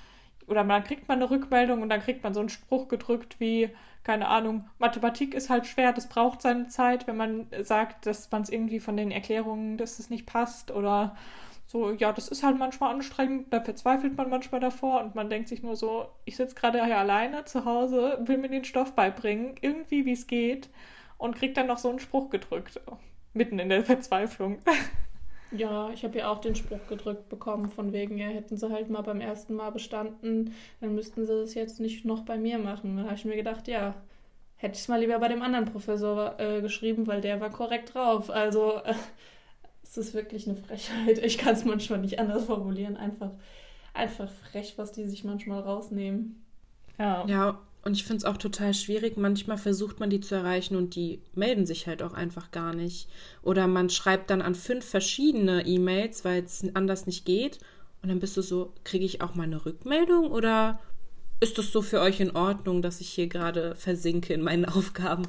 oder 0.46 0.64
man 0.64 0.84
kriegt 0.84 1.08
man 1.08 1.18
eine 1.18 1.30
Rückmeldung 1.30 1.82
und 1.82 1.88
dann 1.88 2.00
kriegt 2.00 2.22
man 2.22 2.34
so 2.34 2.40
einen 2.40 2.48
Spruch 2.48 2.88
gedrückt 2.88 3.36
wie, 3.38 3.70
keine 4.04 4.28
Ahnung, 4.28 4.68
Mathematik 4.78 5.34
ist 5.34 5.48
halt 5.48 5.66
schwer, 5.66 5.92
das 5.92 6.08
braucht 6.08 6.42
seine 6.42 6.68
Zeit, 6.68 7.06
wenn 7.06 7.16
man 7.16 7.46
sagt, 7.62 8.06
dass 8.06 8.30
man 8.30 8.42
es 8.42 8.50
irgendwie 8.50 8.80
von 8.80 8.96
den 8.96 9.10
Erklärungen, 9.10 9.76
dass 9.76 9.98
es 9.98 10.10
nicht 10.10 10.26
passt 10.26 10.70
oder 10.70 11.16
so, 11.72 11.90
ja, 11.90 12.12
das 12.12 12.28
ist 12.28 12.42
halt 12.42 12.58
manchmal 12.58 12.92
anstrengend, 12.92 13.50
da 13.50 13.62
verzweifelt 13.62 14.14
man 14.14 14.28
manchmal 14.28 14.60
davor 14.60 15.02
und 15.02 15.14
man 15.14 15.30
denkt 15.30 15.48
sich 15.48 15.62
nur 15.62 15.74
so, 15.74 16.06
ich 16.26 16.36
sitze 16.36 16.54
gerade 16.54 16.84
hier 16.84 16.98
alleine 16.98 17.46
zu 17.46 17.64
Hause, 17.64 18.18
will 18.26 18.36
mir 18.36 18.50
den 18.50 18.64
Stoff 18.64 18.94
beibringen, 18.94 19.54
irgendwie 19.62 20.04
wie 20.04 20.12
es 20.12 20.26
geht 20.26 20.68
und 21.16 21.34
krieg 21.34 21.54
dann 21.54 21.68
noch 21.68 21.78
so 21.78 21.88
einen 21.88 21.98
Spruch 21.98 22.28
gedrückt, 22.28 22.78
mitten 23.32 23.58
in 23.58 23.70
der 23.70 23.84
Verzweiflung. 23.84 24.58
Ja, 25.54 25.90
ich 25.90 26.02
habe 26.02 26.16
ja 26.16 26.28
auch 26.28 26.40
den 26.40 26.54
Spruch 26.54 26.86
gedrückt 26.88 27.28
bekommen, 27.28 27.68
von 27.68 27.92
wegen, 27.92 28.16
ja, 28.16 28.28
hätten 28.28 28.56
sie 28.56 28.70
halt 28.70 28.88
mal 28.88 29.02
beim 29.02 29.20
ersten 29.20 29.52
Mal 29.52 29.68
bestanden, 29.68 30.54
dann 30.80 30.94
müssten 30.94 31.26
sie 31.26 31.34
das 31.42 31.52
jetzt 31.52 31.78
nicht 31.78 32.06
noch 32.06 32.22
bei 32.22 32.38
mir 32.38 32.58
machen. 32.58 32.96
Da 32.96 33.02
habe 33.02 33.16
ich 33.16 33.26
mir 33.26 33.36
gedacht, 33.36 33.68
ja, 33.68 33.94
hätte 34.56 34.76
ich 34.76 34.80
es 34.80 34.88
mal 34.88 35.00
lieber 35.00 35.18
bei 35.18 35.28
dem 35.28 35.42
anderen 35.42 35.66
Professor 35.66 36.40
äh, 36.40 36.62
geschrieben, 36.62 37.06
weil 37.06 37.20
der 37.20 37.38
war 37.42 37.50
korrekt 37.50 37.92
drauf. 37.92 38.30
Also 38.30 38.76
äh, 38.82 38.94
es 39.92 39.98
ist 39.98 40.14
wirklich 40.14 40.48
eine 40.48 40.56
Frechheit. 40.56 41.18
Ich 41.18 41.36
kann 41.36 41.54
es 41.54 41.66
manchmal 41.66 42.00
nicht 42.00 42.18
anders 42.18 42.46
formulieren. 42.46 42.96
Einfach, 42.96 43.30
einfach 43.92 44.30
frech, 44.30 44.74
was 44.78 44.92
die 44.92 45.06
sich 45.06 45.22
manchmal 45.22 45.60
rausnehmen. 45.60 46.42
Ja. 46.98 47.26
Ja, 47.26 47.60
und 47.84 47.92
ich 47.92 48.04
finde 48.04 48.18
es 48.18 48.24
auch 48.24 48.38
total 48.38 48.72
schwierig. 48.72 49.18
Manchmal 49.18 49.58
versucht 49.58 50.00
man 50.00 50.08
die 50.08 50.20
zu 50.20 50.34
erreichen 50.34 50.76
und 50.76 50.94
die 50.94 51.20
melden 51.34 51.66
sich 51.66 51.86
halt 51.86 52.02
auch 52.02 52.14
einfach 52.14 52.50
gar 52.52 52.74
nicht. 52.74 53.06
Oder 53.42 53.66
man 53.66 53.90
schreibt 53.90 54.30
dann 54.30 54.40
an 54.40 54.54
fünf 54.54 54.86
verschiedene 54.86 55.66
E-Mails, 55.66 56.24
weil 56.24 56.42
es 56.42 56.64
anders 56.72 57.04
nicht 57.04 57.26
geht. 57.26 57.58
Und 58.02 58.08
dann 58.08 58.18
bist 58.18 58.34
du 58.38 58.40
so, 58.40 58.72
kriege 58.84 59.04
ich 59.04 59.20
auch 59.20 59.34
mal 59.34 59.44
eine 59.44 59.66
Rückmeldung 59.66 60.30
oder 60.30 60.80
ist 61.40 61.58
das 61.58 61.70
so 61.70 61.82
für 61.82 62.00
euch 62.00 62.18
in 62.18 62.34
Ordnung, 62.34 62.80
dass 62.80 63.02
ich 63.02 63.10
hier 63.10 63.26
gerade 63.26 63.74
versinke 63.74 64.32
in 64.32 64.40
meinen 64.40 64.64
Aufgaben? 64.64 65.26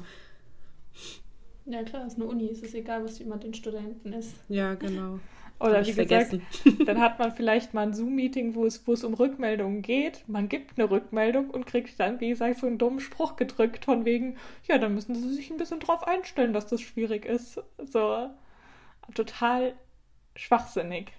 Ja, 1.66 1.82
klar, 1.82 2.06
ist 2.06 2.16
eine 2.16 2.26
Uni, 2.26 2.48
es 2.50 2.62
ist 2.62 2.74
egal, 2.74 3.04
was 3.04 3.18
jemand 3.18 3.44
den 3.44 3.54
Studenten 3.54 4.12
ist. 4.12 4.34
Ja, 4.48 4.74
genau. 4.74 5.18
Oder 5.60 5.86
wie 5.86 5.92
gesagt, 5.92 6.36
dann 6.84 7.00
hat 7.00 7.18
man 7.18 7.32
vielleicht 7.32 7.74
mal 7.74 7.82
ein 7.82 7.94
Zoom-Meeting, 7.94 8.54
wo 8.54 8.66
es, 8.66 8.86
wo 8.86 8.92
es 8.92 9.04
um 9.04 9.14
Rückmeldungen 9.14 9.82
geht. 9.82 10.24
Man 10.26 10.48
gibt 10.48 10.78
eine 10.78 10.90
Rückmeldung 10.90 11.48
und 11.50 11.64
kriegt 11.64 11.98
dann, 12.00 12.20
wie 12.20 12.30
gesagt, 12.30 12.58
so 12.58 12.66
einen 12.66 12.76
dummen 12.76 13.00
Spruch 13.00 13.36
gedrückt 13.36 13.84
von 13.84 14.04
wegen, 14.04 14.36
ja, 14.64 14.78
dann 14.78 14.94
müssen 14.94 15.14
sie 15.14 15.32
sich 15.32 15.50
ein 15.50 15.56
bisschen 15.56 15.80
drauf 15.80 16.06
einstellen, 16.06 16.52
dass 16.52 16.66
das 16.66 16.80
schwierig 16.80 17.24
ist. 17.24 17.62
So 17.78 18.28
total 19.14 19.74
schwachsinnig 20.34 21.12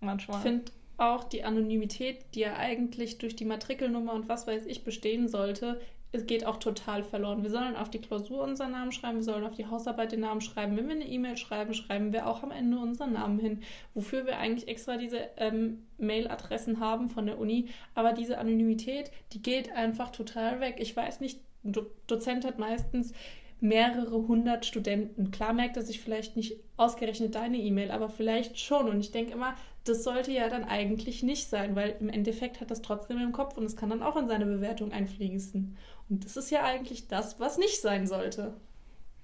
manchmal. 0.00 0.38
Ich 0.38 0.42
finde 0.42 0.72
auch 0.98 1.24
die 1.24 1.44
Anonymität, 1.44 2.24
die 2.34 2.40
ja 2.40 2.56
eigentlich 2.56 3.18
durch 3.18 3.36
die 3.36 3.44
Matrikelnummer 3.44 4.12
und 4.12 4.28
was 4.28 4.46
weiß 4.46 4.66
ich 4.66 4.84
bestehen 4.84 5.28
sollte, 5.28 5.80
es 6.12 6.26
geht 6.26 6.46
auch 6.46 6.56
total 6.56 7.02
verloren. 7.02 7.42
Wir 7.42 7.50
sollen 7.50 7.76
auf 7.76 7.90
die 7.90 8.00
Klausur 8.00 8.42
unseren 8.42 8.72
Namen 8.72 8.92
schreiben, 8.92 9.18
wir 9.18 9.24
sollen 9.24 9.44
auf 9.44 9.54
die 9.54 9.66
Hausarbeit 9.66 10.12
den 10.12 10.20
Namen 10.20 10.40
schreiben. 10.40 10.76
Wenn 10.76 10.88
wir 10.88 10.94
eine 10.94 11.06
E-Mail 11.08 11.36
schreiben, 11.36 11.74
schreiben 11.74 12.12
wir 12.12 12.26
auch 12.26 12.42
am 12.42 12.52
Ende 12.52 12.78
unseren 12.78 13.12
Namen 13.12 13.38
hin, 13.38 13.62
wofür 13.92 14.24
wir 14.24 14.38
eigentlich 14.38 14.68
extra 14.68 14.96
diese 14.96 15.28
ähm, 15.36 15.82
Mail-Adressen 15.98 16.80
haben 16.80 17.08
von 17.08 17.26
der 17.26 17.38
Uni. 17.38 17.68
Aber 17.94 18.12
diese 18.12 18.38
Anonymität, 18.38 19.10
die 19.32 19.42
geht 19.42 19.72
einfach 19.72 20.10
total 20.10 20.60
weg. 20.60 20.76
Ich 20.78 20.96
weiß 20.96 21.20
nicht, 21.20 21.40
ein 21.64 21.72
Do 21.72 21.86
Dozent 22.06 22.46
hat 22.46 22.58
meistens 22.58 23.12
mehrere 23.60 24.28
hundert 24.28 24.64
Studenten. 24.64 25.30
Klar 25.30 25.52
merkt 25.52 25.76
er 25.76 25.82
sich 25.82 26.00
vielleicht 26.00 26.36
nicht 26.36 26.60
ausgerechnet 26.76 27.34
deine 27.34 27.58
E-Mail, 27.58 27.90
aber 27.90 28.08
vielleicht 28.08 28.58
schon. 28.58 28.88
Und 28.88 29.00
ich 29.00 29.10
denke 29.10 29.32
immer, 29.32 29.54
das 29.88 30.04
sollte 30.04 30.32
ja 30.32 30.48
dann 30.48 30.64
eigentlich 30.64 31.22
nicht 31.22 31.48
sein, 31.48 31.76
weil 31.76 31.96
im 32.00 32.08
Endeffekt 32.08 32.60
hat 32.60 32.70
das 32.70 32.82
trotzdem 32.82 33.18
im 33.18 33.32
Kopf 33.32 33.56
und 33.56 33.64
es 33.64 33.76
kann 33.76 33.90
dann 33.90 34.02
auch 34.02 34.16
in 34.16 34.28
seine 34.28 34.46
Bewertung 34.46 34.92
einfließen. 34.92 35.76
Und 36.08 36.24
das 36.24 36.36
ist 36.36 36.50
ja 36.50 36.64
eigentlich 36.64 37.08
das, 37.08 37.40
was 37.40 37.58
nicht 37.58 37.80
sein 37.80 38.06
sollte. 38.06 38.54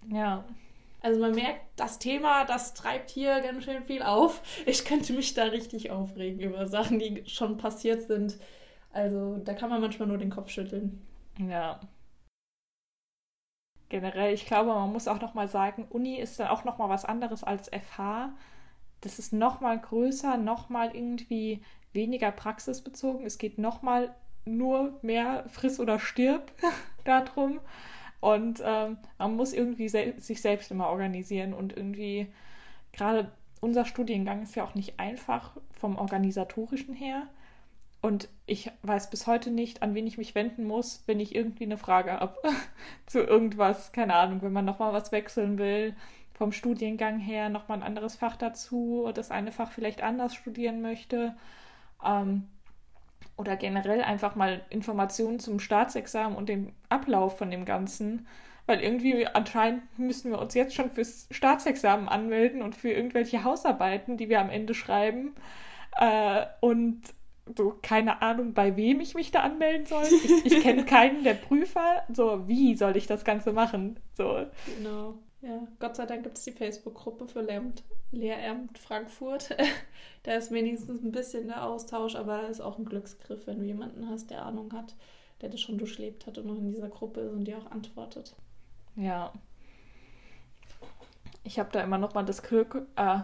Ja. 0.08 0.44
Also 1.00 1.20
man 1.20 1.34
merkt, 1.34 1.60
das 1.76 1.98
Thema, 1.98 2.44
das 2.44 2.74
treibt 2.74 3.10
hier 3.10 3.40
ganz 3.40 3.64
schön 3.64 3.82
viel 3.84 4.02
auf. 4.02 4.42
Ich 4.66 4.84
könnte 4.84 5.12
mich 5.12 5.34
da 5.34 5.44
richtig 5.44 5.90
aufregen 5.90 6.40
über 6.40 6.66
Sachen, 6.66 6.98
die 6.98 7.24
schon 7.26 7.56
passiert 7.56 8.02
sind. 8.02 8.38
Also 8.92 9.38
da 9.38 9.54
kann 9.54 9.70
man 9.70 9.80
manchmal 9.80 10.08
nur 10.08 10.18
den 10.18 10.30
Kopf 10.30 10.50
schütteln. 10.50 11.00
Ja 11.38 11.80
generell, 13.92 14.32
ich 14.32 14.46
glaube, 14.46 14.70
man 14.70 14.90
muss 14.90 15.06
auch 15.06 15.20
noch 15.20 15.34
mal 15.34 15.48
sagen, 15.48 15.86
Uni 15.90 16.16
ist 16.16 16.40
dann 16.40 16.48
auch 16.48 16.64
noch 16.64 16.78
mal 16.78 16.88
was 16.88 17.04
anderes 17.04 17.44
als 17.44 17.68
FH. 17.68 18.32
Das 19.02 19.18
ist 19.18 19.32
noch 19.32 19.60
mal 19.60 19.78
größer, 19.78 20.38
noch 20.38 20.70
mal 20.70 20.94
irgendwie 20.94 21.62
weniger 21.92 22.32
praxisbezogen. 22.32 23.26
Es 23.26 23.36
geht 23.36 23.58
noch 23.58 23.82
mal 23.82 24.14
nur 24.44 24.98
mehr 25.02 25.44
friss 25.48 25.78
oder 25.78 25.98
stirb 25.98 26.52
darum. 27.04 27.60
Und 28.20 28.62
ähm, 28.64 28.98
man 29.18 29.36
muss 29.36 29.52
irgendwie 29.52 29.88
sel 29.88 30.18
sich 30.20 30.40
selbst 30.40 30.70
immer 30.70 30.88
organisieren 30.88 31.52
und 31.52 31.76
irgendwie 31.76 32.28
gerade 32.92 33.30
unser 33.60 33.84
Studiengang 33.84 34.42
ist 34.42 34.54
ja 34.54 34.64
auch 34.64 34.74
nicht 34.74 34.98
einfach 34.98 35.56
vom 35.72 35.96
organisatorischen 35.96 36.94
her. 36.94 37.26
Und 38.00 38.28
ich 38.46 38.70
weiß 38.82 39.10
bis 39.10 39.28
heute 39.28 39.50
nicht, 39.50 39.82
an 39.82 39.94
wen 39.94 40.06
ich 40.08 40.18
mich 40.18 40.34
wenden 40.34 40.64
muss, 40.64 41.04
wenn 41.06 41.20
ich 41.20 41.34
irgendwie 41.34 41.64
eine 41.64 41.78
Frage 41.78 42.12
habe 42.12 42.36
zu 43.06 43.20
irgendwas. 43.20 43.92
Keine 43.92 44.14
Ahnung, 44.14 44.42
wenn 44.42 44.52
man 44.52 44.64
nochmal 44.64 44.92
was 44.92 45.12
wechseln 45.12 45.58
will, 45.58 45.94
vom 46.42 46.50
Studiengang 46.50 47.20
her 47.20 47.50
nochmal 47.50 47.78
ein 47.78 47.84
anderes 47.84 48.16
Fach 48.16 48.34
dazu, 48.34 49.02
oder 49.04 49.12
das 49.12 49.30
eine 49.30 49.52
Fach 49.52 49.70
vielleicht 49.70 50.02
anders 50.02 50.34
studieren 50.34 50.82
möchte. 50.82 51.36
Ähm, 52.04 52.48
oder 53.36 53.54
generell 53.54 54.02
einfach 54.02 54.34
mal 54.34 54.60
Informationen 54.68 55.38
zum 55.38 55.60
Staatsexamen 55.60 56.36
und 56.36 56.48
dem 56.48 56.72
Ablauf 56.88 57.38
von 57.38 57.52
dem 57.52 57.64
Ganzen. 57.64 58.26
Weil 58.66 58.80
irgendwie 58.80 59.24
anscheinend 59.24 59.84
müssen 60.00 60.32
wir 60.32 60.40
uns 60.40 60.54
jetzt 60.54 60.74
schon 60.74 60.90
fürs 60.90 61.28
Staatsexamen 61.30 62.08
anmelden 62.08 62.60
und 62.60 62.74
für 62.74 62.90
irgendwelche 62.90 63.44
Hausarbeiten, 63.44 64.16
die 64.16 64.28
wir 64.28 64.40
am 64.40 64.50
Ende 64.50 64.74
schreiben. 64.74 65.36
Äh, 65.96 66.46
und 66.60 67.02
so 67.56 67.78
keine 67.82 68.20
Ahnung, 68.20 68.52
bei 68.52 68.76
wem 68.76 68.98
ich 68.98 69.14
mich 69.14 69.30
da 69.30 69.42
anmelden 69.42 69.86
soll. 69.86 70.06
Ich, 70.06 70.46
ich 70.46 70.60
kenne 70.60 70.84
keinen 70.86 71.22
der 71.22 71.34
Prüfer. 71.34 72.02
So, 72.12 72.48
wie 72.48 72.74
soll 72.74 72.96
ich 72.96 73.06
das 73.06 73.24
Ganze 73.24 73.52
machen? 73.52 74.00
So. 74.16 74.44
Genau. 74.76 75.14
Ja, 75.42 75.66
Gott 75.80 75.96
sei 75.96 76.06
Dank 76.06 76.22
gibt 76.22 76.38
es 76.38 76.44
die 76.44 76.52
Facebook-Gruppe 76.52 77.26
für 77.26 77.42
Lehramt, 77.42 77.82
Lehramt 78.12 78.78
Frankfurt. 78.78 79.50
da 80.22 80.34
ist 80.34 80.52
wenigstens 80.52 81.02
ein 81.02 81.10
bisschen 81.10 81.48
der 81.48 81.64
Austausch, 81.64 82.14
aber 82.14 82.42
da 82.42 82.46
ist 82.46 82.60
auch 82.60 82.78
ein 82.78 82.84
Glücksgriff, 82.84 83.46
wenn 83.48 83.58
du 83.58 83.64
jemanden 83.64 84.08
hast, 84.08 84.30
der 84.30 84.44
Ahnung 84.44 84.72
hat, 84.72 84.94
der 85.40 85.48
das 85.48 85.60
schon 85.60 85.78
durchlebt 85.78 86.26
hat 86.26 86.38
und 86.38 86.46
noch 86.46 86.58
in 86.58 86.70
dieser 86.70 86.88
Gruppe 86.88 87.22
ist 87.22 87.32
und 87.32 87.44
dir 87.44 87.58
auch 87.58 87.70
antwortet. 87.72 88.36
Ja. 88.94 89.32
Ich 91.42 91.58
habe 91.58 91.70
da 91.72 91.82
immer 91.82 91.98
noch 91.98 92.14
mal 92.14 92.24
das 92.24 92.44
Glück, 92.44 92.86
äh, 92.94 93.18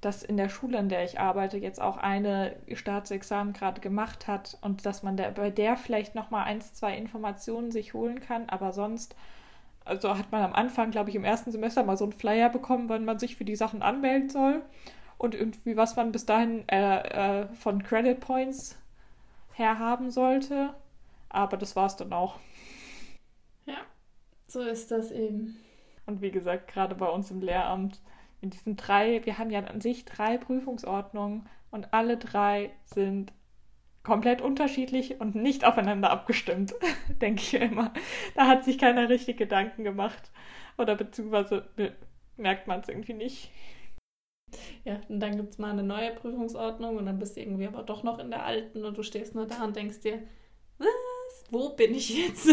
dass 0.00 0.24
in 0.24 0.36
der 0.36 0.48
Schule, 0.48 0.78
in 0.78 0.88
der 0.88 1.04
ich 1.04 1.20
arbeite, 1.20 1.56
jetzt 1.58 1.80
auch 1.80 1.98
eine 1.98 2.56
Staatsexamen 2.72 3.52
gerade 3.52 3.80
gemacht 3.80 4.26
hat 4.26 4.58
und 4.60 4.86
dass 4.86 5.04
man 5.04 5.16
der, 5.16 5.30
bei 5.30 5.50
der 5.50 5.76
vielleicht 5.76 6.16
noch 6.16 6.30
mal 6.30 6.42
eins, 6.42 6.74
zwei 6.74 6.96
Informationen 6.96 7.70
sich 7.70 7.94
holen 7.94 8.18
kann, 8.18 8.48
aber 8.48 8.72
sonst 8.72 9.14
also 9.84 10.16
hat 10.16 10.30
man 10.30 10.42
am 10.42 10.52
Anfang, 10.52 10.90
glaube 10.90 11.10
ich, 11.10 11.16
im 11.16 11.24
ersten 11.24 11.50
Semester 11.52 11.82
mal 11.82 11.96
so 11.96 12.04
einen 12.04 12.12
Flyer 12.12 12.48
bekommen, 12.48 12.88
wann 12.88 13.04
man 13.04 13.18
sich 13.18 13.36
für 13.36 13.44
die 13.44 13.56
Sachen 13.56 13.82
anmelden 13.82 14.28
soll 14.28 14.62
und 15.18 15.34
irgendwie 15.34 15.76
was 15.76 15.96
man 15.96 16.12
bis 16.12 16.26
dahin 16.26 16.68
äh, 16.68 17.42
äh, 17.42 17.48
von 17.54 17.82
Credit 17.82 18.18
Points 18.18 18.78
her 19.52 19.78
haben 19.78 20.10
sollte. 20.10 20.74
Aber 21.28 21.56
das 21.56 21.76
war 21.76 21.86
es 21.86 21.96
dann 21.96 22.12
auch. 22.12 22.38
Ja, 23.66 23.78
so 24.46 24.62
ist 24.62 24.90
das 24.90 25.10
eben. 25.10 25.56
Und 26.06 26.22
wie 26.22 26.30
gesagt, 26.30 26.68
gerade 26.68 26.94
bei 26.94 27.08
uns 27.08 27.30
im 27.30 27.40
Lehramt 27.40 28.00
in 28.40 28.50
diesen 28.50 28.76
drei, 28.76 29.24
wir 29.24 29.38
haben 29.38 29.50
ja 29.50 29.60
an 29.60 29.80
sich 29.80 30.04
drei 30.04 30.38
Prüfungsordnungen 30.38 31.46
und 31.70 31.92
alle 31.92 32.16
drei 32.16 32.70
sind 32.84 33.32
komplett 34.02 34.40
unterschiedlich 34.40 35.20
und 35.20 35.34
nicht 35.34 35.64
aufeinander 35.64 36.10
abgestimmt, 36.10 36.74
denke 37.20 37.42
ich 37.42 37.54
immer. 37.54 37.92
Da 38.34 38.46
hat 38.46 38.64
sich 38.64 38.78
keiner 38.78 39.08
richtig 39.08 39.36
Gedanken 39.36 39.84
gemacht 39.84 40.30
oder 40.78 40.96
beziehungsweise 40.96 41.64
merkt 42.36 42.66
man 42.66 42.80
es 42.80 42.88
irgendwie 42.88 43.14
nicht. 43.14 43.50
Ja, 44.84 45.00
und 45.08 45.20
dann 45.20 45.36
gibt 45.36 45.50
es 45.50 45.58
mal 45.58 45.70
eine 45.70 45.82
neue 45.82 46.12
Prüfungsordnung 46.12 46.96
und 46.96 47.06
dann 47.06 47.18
bist 47.18 47.36
du 47.36 47.40
irgendwie 47.40 47.66
aber 47.66 47.82
doch 47.82 48.02
noch 48.02 48.18
in 48.18 48.30
der 48.30 48.44
alten 48.44 48.84
und 48.84 48.96
du 48.96 49.02
stehst 49.02 49.34
nur 49.34 49.46
da 49.46 49.64
und 49.64 49.76
denkst 49.76 50.00
dir, 50.00 50.22
was? 50.78 50.88
Wo 51.50 51.70
bin 51.70 51.94
ich 51.94 52.16
jetzt? 52.16 52.48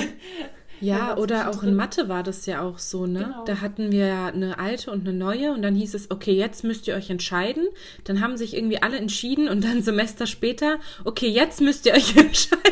Ja, 0.80 1.18
oder 1.18 1.50
auch 1.50 1.64
in 1.64 1.76
Mathe 1.76 2.10
war 2.10 2.24
das 2.24 2.46
ja 2.46 2.62
auch 2.62 2.80
so, 2.80 3.08
ne? 3.08 3.24
Genau. 3.24 3.46
Da 3.46 3.62
hatten 3.62 3.92
wir 3.92 4.08
ja 4.08 4.28
eine 4.28 4.60
alte 4.60 4.92
und 4.92 5.08
eine 5.08 5.18
neue 5.18 5.52
und 5.54 5.62
dann 5.62 5.76
hieß 5.76 5.94
es, 5.94 6.12
okay, 6.12 6.34
jetzt 6.34 6.64
müsst 6.64 6.88
ihr 6.88 6.96
euch 6.96 7.10
entscheiden. 7.10 7.68
Dann 8.04 8.22
haben 8.22 8.38
sich 8.38 8.56
irgendwie 8.56 8.82
alle 8.82 8.98
entschieden 8.98 9.50
und 9.50 9.64
dann 9.64 9.82
Semester 9.88 10.28
später, 10.28 10.80
okay, 11.04 11.28
jetzt 11.28 11.62
müsst 11.62 11.86
ihr 11.86 11.94
euch 11.94 12.16
entscheiden. 12.16 12.64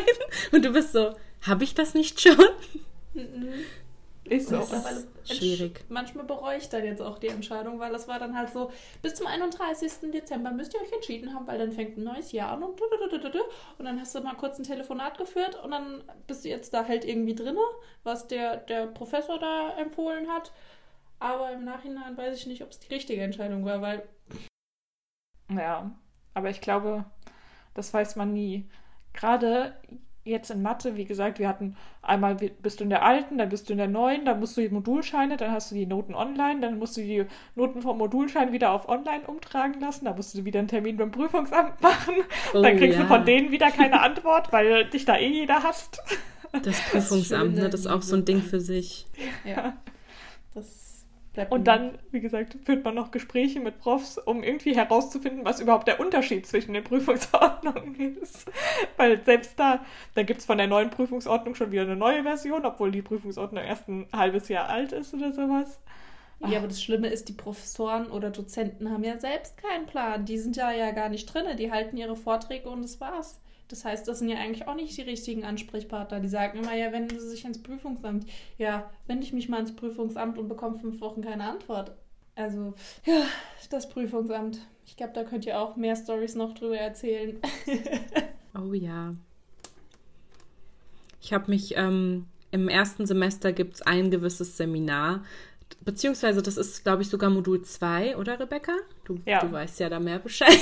Und 0.52 0.64
du 0.64 0.72
bist 0.72 0.92
so, 0.92 1.12
habe 1.42 1.64
ich 1.64 1.74
das 1.74 1.94
nicht 1.94 2.20
schon? 2.20 2.36
Ist 4.28 4.48
so. 4.48 4.66
Schwierig. 5.24 5.84
Manchmal 5.88 6.24
bereue 6.24 6.58
ich 6.58 6.68
dann 6.68 6.84
jetzt 6.84 7.02
auch 7.02 7.18
die 7.18 7.28
Entscheidung, 7.28 7.78
weil 7.78 7.92
das 7.92 8.08
war 8.08 8.18
dann 8.18 8.36
halt 8.36 8.50
so, 8.50 8.70
bis 9.02 9.14
zum 9.14 9.26
31. 9.26 10.10
Dezember 10.12 10.50
müsst 10.50 10.74
ihr 10.74 10.80
euch 10.80 10.92
entschieden 10.92 11.34
haben, 11.34 11.46
weil 11.46 11.58
dann 11.58 11.72
fängt 11.72 11.96
ein 11.96 12.04
neues 12.04 12.32
Jahr 12.32 12.52
an 12.52 12.62
und, 12.62 12.80
und 12.80 13.84
dann 13.84 14.00
hast 14.00 14.14
du 14.14 14.20
mal 14.20 14.34
kurz 14.34 14.58
ein 14.58 14.64
Telefonat 14.64 15.18
geführt 15.18 15.62
und 15.62 15.70
dann 15.70 16.02
bist 16.26 16.44
du 16.44 16.48
jetzt 16.48 16.74
da 16.74 16.86
halt 16.86 17.04
irgendwie 17.04 17.34
drinne, 17.34 17.60
was 18.02 18.26
der, 18.28 18.56
der 18.56 18.86
Professor 18.86 19.38
da 19.38 19.76
empfohlen 19.78 20.28
hat. 20.28 20.52
Aber 21.18 21.52
im 21.52 21.64
Nachhinein 21.64 22.16
weiß 22.16 22.36
ich 22.36 22.46
nicht, 22.46 22.62
ob 22.62 22.70
es 22.70 22.78
die 22.78 22.92
richtige 22.92 23.22
Entscheidung 23.22 23.64
war, 23.64 23.80
weil. 23.80 24.08
Ja, 25.50 25.90
aber 26.34 26.50
ich 26.50 26.60
glaube, 26.60 27.04
das 27.74 27.94
weiß 27.94 28.16
man 28.16 28.32
nie. 28.32 28.68
Gerade 29.12 29.76
jetzt 30.26 30.50
in 30.50 30.62
Mathe, 30.62 30.96
wie 30.96 31.04
gesagt, 31.04 31.38
wir 31.38 31.48
hatten 31.48 31.76
einmal 32.02 32.34
bist 32.34 32.80
du 32.80 32.84
in 32.84 32.90
der 32.90 33.04
alten, 33.04 33.38
dann 33.38 33.48
bist 33.48 33.68
du 33.68 33.72
in 33.72 33.78
der 33.78 33.88
neuen, 33.88 34.24
dann 34.24 34.40
musst 34.40 34.56
du 34.56 34.60
die 34.60 34.68
Modulscheine, 34.68 35.36
dann 35.36 35.52
hast 35.52 35.70
du 35.70 35.74
die 35.74 35.86
Noten 35.86 36.14
online, 36.14 36.60
dann 36.60 36.78
musst 36.78 36.96
du 36.96 37.00
die 37.00 37.24
Noten 37.54 37.82
vom 37.82 37.98
Modulschein 37.98 38.52
wieder 38.52 38.72
auf 38.72 38.88
online 38.88 39.24
umtragen 39.26 39.80
lassen, 39.80 40.04
dann 40.04 40.16
musst 40.16 40.36
du 40.36 40.44
wieder 40.44 40.58
einen 40.58 40.68
Termin 40.68 40.96
beim 40.96 41.10
Prüfungsamt 41.10 41.80
machen, 41.80 42.14
oh, 42.52 42.62
dann 42.62 42.76
kriegst 42.76 42.98
ja. 42.98 43.04
du 43.04 43.08
von 43.08 43.24
denen 43.24 43.50
wieder 43.50 43.70
keine 43.70 44.00
Antwort, 44.00 44.52
weil 44.52 44.90
dich 44.90 45.04
da 45.04 45.16
eh 45.16 45.28
jeder 45.28 45.62
hasst. 45.62 46.00
Das 46.62 46.80
Prüfungsamt, 46.90 47.56
das, 47.56 47.64
ne, 47.64 47.70
das 47.70 47.80
ist 47.80 47.86
auch 47.86 48.02
so 48.02 48.16
ein 48.16 48.24
Ding 48.24 48.40
für 48.40 48.60
sich. 48.60 49.06
Ja. 49.44 49.76
Das 50.54 50.85
und 51.50 51.66
dann, 51.66 51.98
wie 52.10 52.20
gesagt, 52.20 52.56
führt 52.64 52.84
man 52.84 52.94
noch 52.94 53.10
Gespräche 53.10 53.60
mit 53.60 53.78
Profs, 53.78 54.18
um 54.18 54.42
irgendwie 54.42 54.74
herauszufinden, 54.74 55.44
was 55.44 55.60
überhaupt 55.60 55.88
der 55.88 56.00
Unterschied 56.00 56.46
zwischen 56.46 56.74
den 56.74 56.84
Prüfungsordnungen 56.84 58.16
ist. 58.22 58.50
Weil 58.96 59.24
selbst 59.24 59.58
da, 59.58 59.84
da 60.14 60.22
gibt 60.22 60.40
es 60.40 60.46
von 60.46 60.58
der 60.58 60.66
neuen 60.66 60.90
Prüfungsordnung 60.90 61.54
schon 61.54 61.72
wieder 61.72 61.82
eine 61.82 61.96
neue 61.96 62.22
Version, 62.22 62.64
obwohl 62.64 62.90
die 62.90 63.02
Prüfungsordnung 63.02 63.62
erst 63.62 63.88
ein 63.88 64.06
halbes 64.12 64.48
Jahr 64.48 64.68
alt 64.68 64.92
ist 64.92 65.12
oder 65.14 65.32
sowas. 65.32 65.80
Ja, 66.40 66.58
aber 66.58 66.68
das 66.68 66.82
Schlimme 66.82 67.08
ist, 67.08 67.28
die 67.28 67.32
Professoren 67.32 68.10
oder 68.10 68.30
Dozenten 68.30 68.90
haben 68.90 69.04
ja 69.04 69.16
selbst 69.16 69.56
keinen 69.56 69.86
Plan. 69.86 70.26
Die 70.26 70.38
sind 70.38 70.56
ja 70.56 70.70
ja 70.70 70.90
gar 70.90 71.08
nicht 71.08 71.32
drin. 71.32 71.44
Die 71.56 71.72
halten 71.72 71.96
ihre 71.96 72.16
Vorträge 72.16 72.68
und 72.68 72.82
das 72.82 73.00
war's. 73.00 73.40
Das 73.68 73.84
heißt, 73.84 74.06
das 74.06 74.20
sind 74.20 74.28
ja 74.28 74.36
eigentlich 74.36 74.68
auch 74.68 74.76
nicht 74.76 74.96
die 74.96 75.02
richtigen 75.02 75.44
Ansprechpartner. 75.44 76.20
Die 76.20 76.28
sagen 76.28 76.58
immer, 76.58 76.74
ja, 76.74 76.92
wenden 76.92 77.18
Sie 77.18 77.28
sich 77.28 77.44
ans 77.44 77.62
Prüfungsamt. 77.62 78.26
Ja, 78.58 78.90
wende 79.06 79.24
ich 79.24 79.32
mich 79.32 79.48
mal 79.48 79.56
ans 79.56 79.74
Prüfungsamt 79.74 80.38
und 80.38 80.48
bekomme 80.48 80.78
fünf 80.78 81.00
Wochen 81.00 81.22
keine 81.22 81.48
Antwort. 81.50 81.92
Also, 82.36 82.74
ja, 83.04 83.24
das 83.70 83.88
Prüfungsamt. 83.88 84.60
Ich 84.84 84.96
glaube, 84.96 85.14
da 85.14 85.24
könnt 85.24 85.46
ihr 85.46 85.58
auch 85.58 85.76
mehr 85.76 85.96
Stories 85.96 86.36
noch 86.36 86.54
drüber 86.54 86.78
erzählen. 86.78 87.38
oh 88.54 88.72
ja. 88.72 89.14
Ich 91.20 91.32
habe 91.32 91.50
mich 91.50 91.76
ähm, 91.76 92.26
im 92.52 92.68
ersten 92.68 93.04
Semester 93.06 93.52
gibt 93.52 93.74
es 93.74 93.82
ein 93.82 94.10
gewisses 94.10 94.56
Seminar, 94.56 95.24
beziehungsweise 95.84 96.42
das 96.42 96.56
ist, 96.56 96.82
glaube 96.84 97.02
ich, 97.02 97.08
sogar 97.08 97.30
Modul 97.30 97.62
2, 97.62 98.16
oder 98.16 98.38
Rebecca? 98.40 98.72
Du, 99.04 99.18
Ja. 99.24 99.40
du 99.40 99.50
weißt 99.52 99.80
ja 99.80 99.88
da 99.88 100.00
mehr 100.00 100.18
Bescheid. 100.20 100.58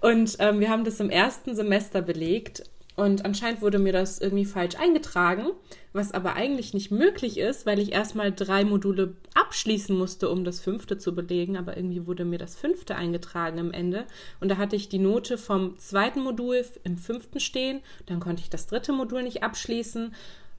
und 0.00 0.36
ähm, 0.38 0.60
wir 0.60 0.70
haben 0.70 0.84
das 0.84 1.00
im 1.00 1.10
ersten 1.10 1.54
Semester 1.54 2.02
belegt 2.02 2.64
und 2.94 3.24
anscheinend 3.24 3.62
wurde 3.62 3.78
mir 3.78 3.92
das 3.92 4.18
irgendwie 4.18 4.44
falsch 4.44 4.76
eingetragen, 4.76 5.46
was 5.94 6.12
aber 6.12 6.34
eigentlich 6.34 6.74
nicht 6.74 6.90
möglich 6.90 7.38
ist, 7.38 7.64
weil 7.64 7.78
ich 7.78 7.92
erstmal 7.92 8.32
drei 8.32 8.64
Module 8.64 9.14
abschließen 9.34 9.96
musste, 9.96 10.28
um 10.28 10.44
das 10.44 10.60
fünfte 10.60 10.98
zu 10.98 11.14
belegen, 11.14 11.56
aber 11.56 11.76
irgendwie 11.76 12.06
wurde 12.06 12.24
mir 12.26 12.38
das 12.38 12.54
fünfte 12.54 12.94
eingetragen 12.94 13.58
am 13.58 13.72
Ende 13.72 14.04
und 14.40 14.50
da 14.50 14.58
hatte 14.58 14.76
ich 14.76 14.90
die 14.90 14.98
Note 14.98 15.38
vom 15.38 15.78
zweiten 15.78 16.20
Modul 16.20 16.64
im 16.84 16.98
fünften 16.98 17.40
stehen, 17.40 17.80
dann 18.06 18.20
konnte 18.20 18.42
ich 18.42 18.50
das 18.50 18.66
dritte 18.66 18.92
Modul 18.92 19.22
nicht 19.22 19.42
abschließen 19.42 20.14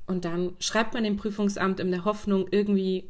und 0.06 0.26
dann 0.26 0.56
schreibt 0.60 0.94
man 0.94 1.04
dem 1.04 1.18
Prüfungsamt 1.18 1.80
in 1.80 1.92
der 1.92 2.06
Hoffnung, 2.06 2.48
irgendwie, 2.52 3.10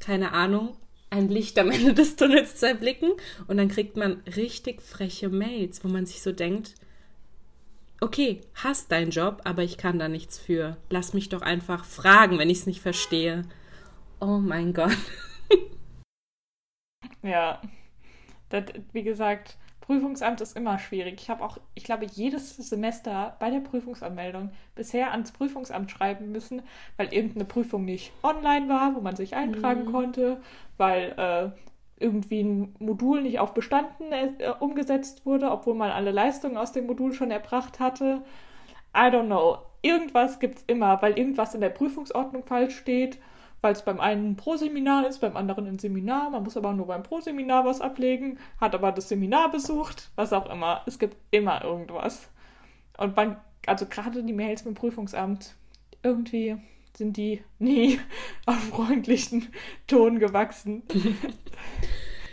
keine 0.00 0.32
Ahnung, 0.32 0.76
ein 1.10 1.28
Licht 1.28 1.58
am 1.58 1.70
Ende 1.70 1.92
des 1.94 2.16
Tunnels 2.16 2.56
zu 2.56 2.66
erblicken. 2.66 3.12
Und 3.46 3.58
dann 3.58 3.68
kriegt 3.68 3.96
man 3.96 4.22
richtig 4.36 4.80
freche 4.80 5.28
Mails, 5.28 5.84
wo 5.84 5.88
man 5.88 6.06
sich 6.06 6.22
so 6.22 6.32
denkt, 6.32 6.74
okay, 8.00 8.40
hast 8.54 8.90
deinen 8.90 9.10
Job, 9.10 9.42
aber 9.44 9.62
ich 9.62 9.76
kann 9.76 9.98
da 9.98 10.08
nichts 10.08 10.38
für. 10.38 10.76
Lass 10.90 11.12
mich 11.12 11.28
doch 11.28 11.42
einfach 11.42 11.84
fragen, 11.84 12.38
wenn 12.38 12.50
ich 12.50 12.60
es 12.60 12.66
nicht 12.66 12.80
verstehe. 12.80 13.44
Oh 14.20 14.38
mein 14.38 14.72
Gott. 14.72 14.96
Ja. 17.22 17.60
Das, 18.48 18.64
wie 18.92 19.02
gesagt, 19.02 19.56
Prüfungsamt 19.82 20.40
ist 20.40 20.56
immer 20.56 20.78
schwierig. 20.78 21.20
Ich 21.20 21.28
habe 21.28 21.44
auch, 21.44 21.58
ich 21.74 21.84
glaube, 21.84 22.06
jedes 22.06 22.56
Semester 22.56 23.36
bei 23.38 23.50
der 23.50 23.60
Prüfungsanmeldung 23.60 24.50
bisher 24.74 25.10
ans 25.10 25.32
Prüfungsamt 25.32 25.90
schreiben 25.90 26.32
müssen, 26.32 26.62
weil 26.96 27.12
irgendeine 27.12 27.44
Prüfung 27.44 27.84
nicht 27.84 28.12
online 28.22 28.68
war, 28.68 28.94
wo 28.94 29.00
man 29.00 29.16
sich 29.16 29.34
eintragen 29.34 29.86
konnte, 29.86 30.40
weil 30.78 31.14
äh, 31.18 31.50
irgendwie 32.02 32.42
ein 32.42 32.74
Modul 32.78 33.22
nicht 33.22 33.40
auf 33.40 33.54
Bestanden 33.54 34.12
äh, 34.12 34.52
umgesetzt 34.60 35.26
wurde, 35.26 35.50
obwohl 35.50 35.74
man 35.74 35.90
alle 35.90 36.12
Leistungen 36.12 36.56
aus 36.56 36.72
dem 36.72 36.86
Modul 36.86 37.12
schon 37.12 37.30
erbracht 37.30 37.80
hatte. 37.80 38.22
I 38.96 39.08
don't 39.08 39.26
know. 39.26 39.58
Irgendwas 39.82 40.38
gibt 40.38 40.58
es 40.58 40.64
immer, 40.68 41.02
weil 41.02 41.18
irgendwas 41.18 41.54
in 41.54 41.60
der 41.60 41.70
Prüfungsordnung 41.70 42.44
falsch 42.44 42.76
steht, 42.76 43.18
weil 43.62 43.72
es 43.72 43.82
beim 43.82 44.00
einen 44.00 44.32
ein 44.32 44.36
Pro-Seminar 44.36 45.06
ist, 45.06 45.20
beim 45.20 45.36
anderen 45.36 45.66
ein 45.66 45.78
Seminar. 45.78 46.30
Man 46.30 46.42
muss 46.42 46.56
aber 46.56 46.74
nur 46.74 46.88
beim 46.88 47.02
Pro-Seminar 47.02 47.64
was 47.64 47.80
ablegen, 47.80 48.38
hat 48.60 48.74
aber 48.74 48.92
das 48.92 49.08
Seminar 49.08 49.50
besucht, 49.50 50.10
was 50.16 50.32
auch 50.32 50.50
immer. 50.50 50.82
Es 50.86 50.98
gibt 50.98 51.16
immer 51.30 51.64
irgendwas. 51.64 52.28
Und 52.98 53.16
man, 53.16 53.36
also 53.66 53.86
gerade 53.86 54.22
die 54.22 54.32
Mails 54.32 54.64
dem 54.64 54.74
Prüfungsamt, 54.74 55.54
irgendwie 56.02 56.56
sind 56.94 57.16
die 57.16 57.42
nie 57.58 58.00
auf 58.44 58.58
freundlichen 58.68 59.48
Ton 59.86 60.18
gewachsen. 60.18 60.82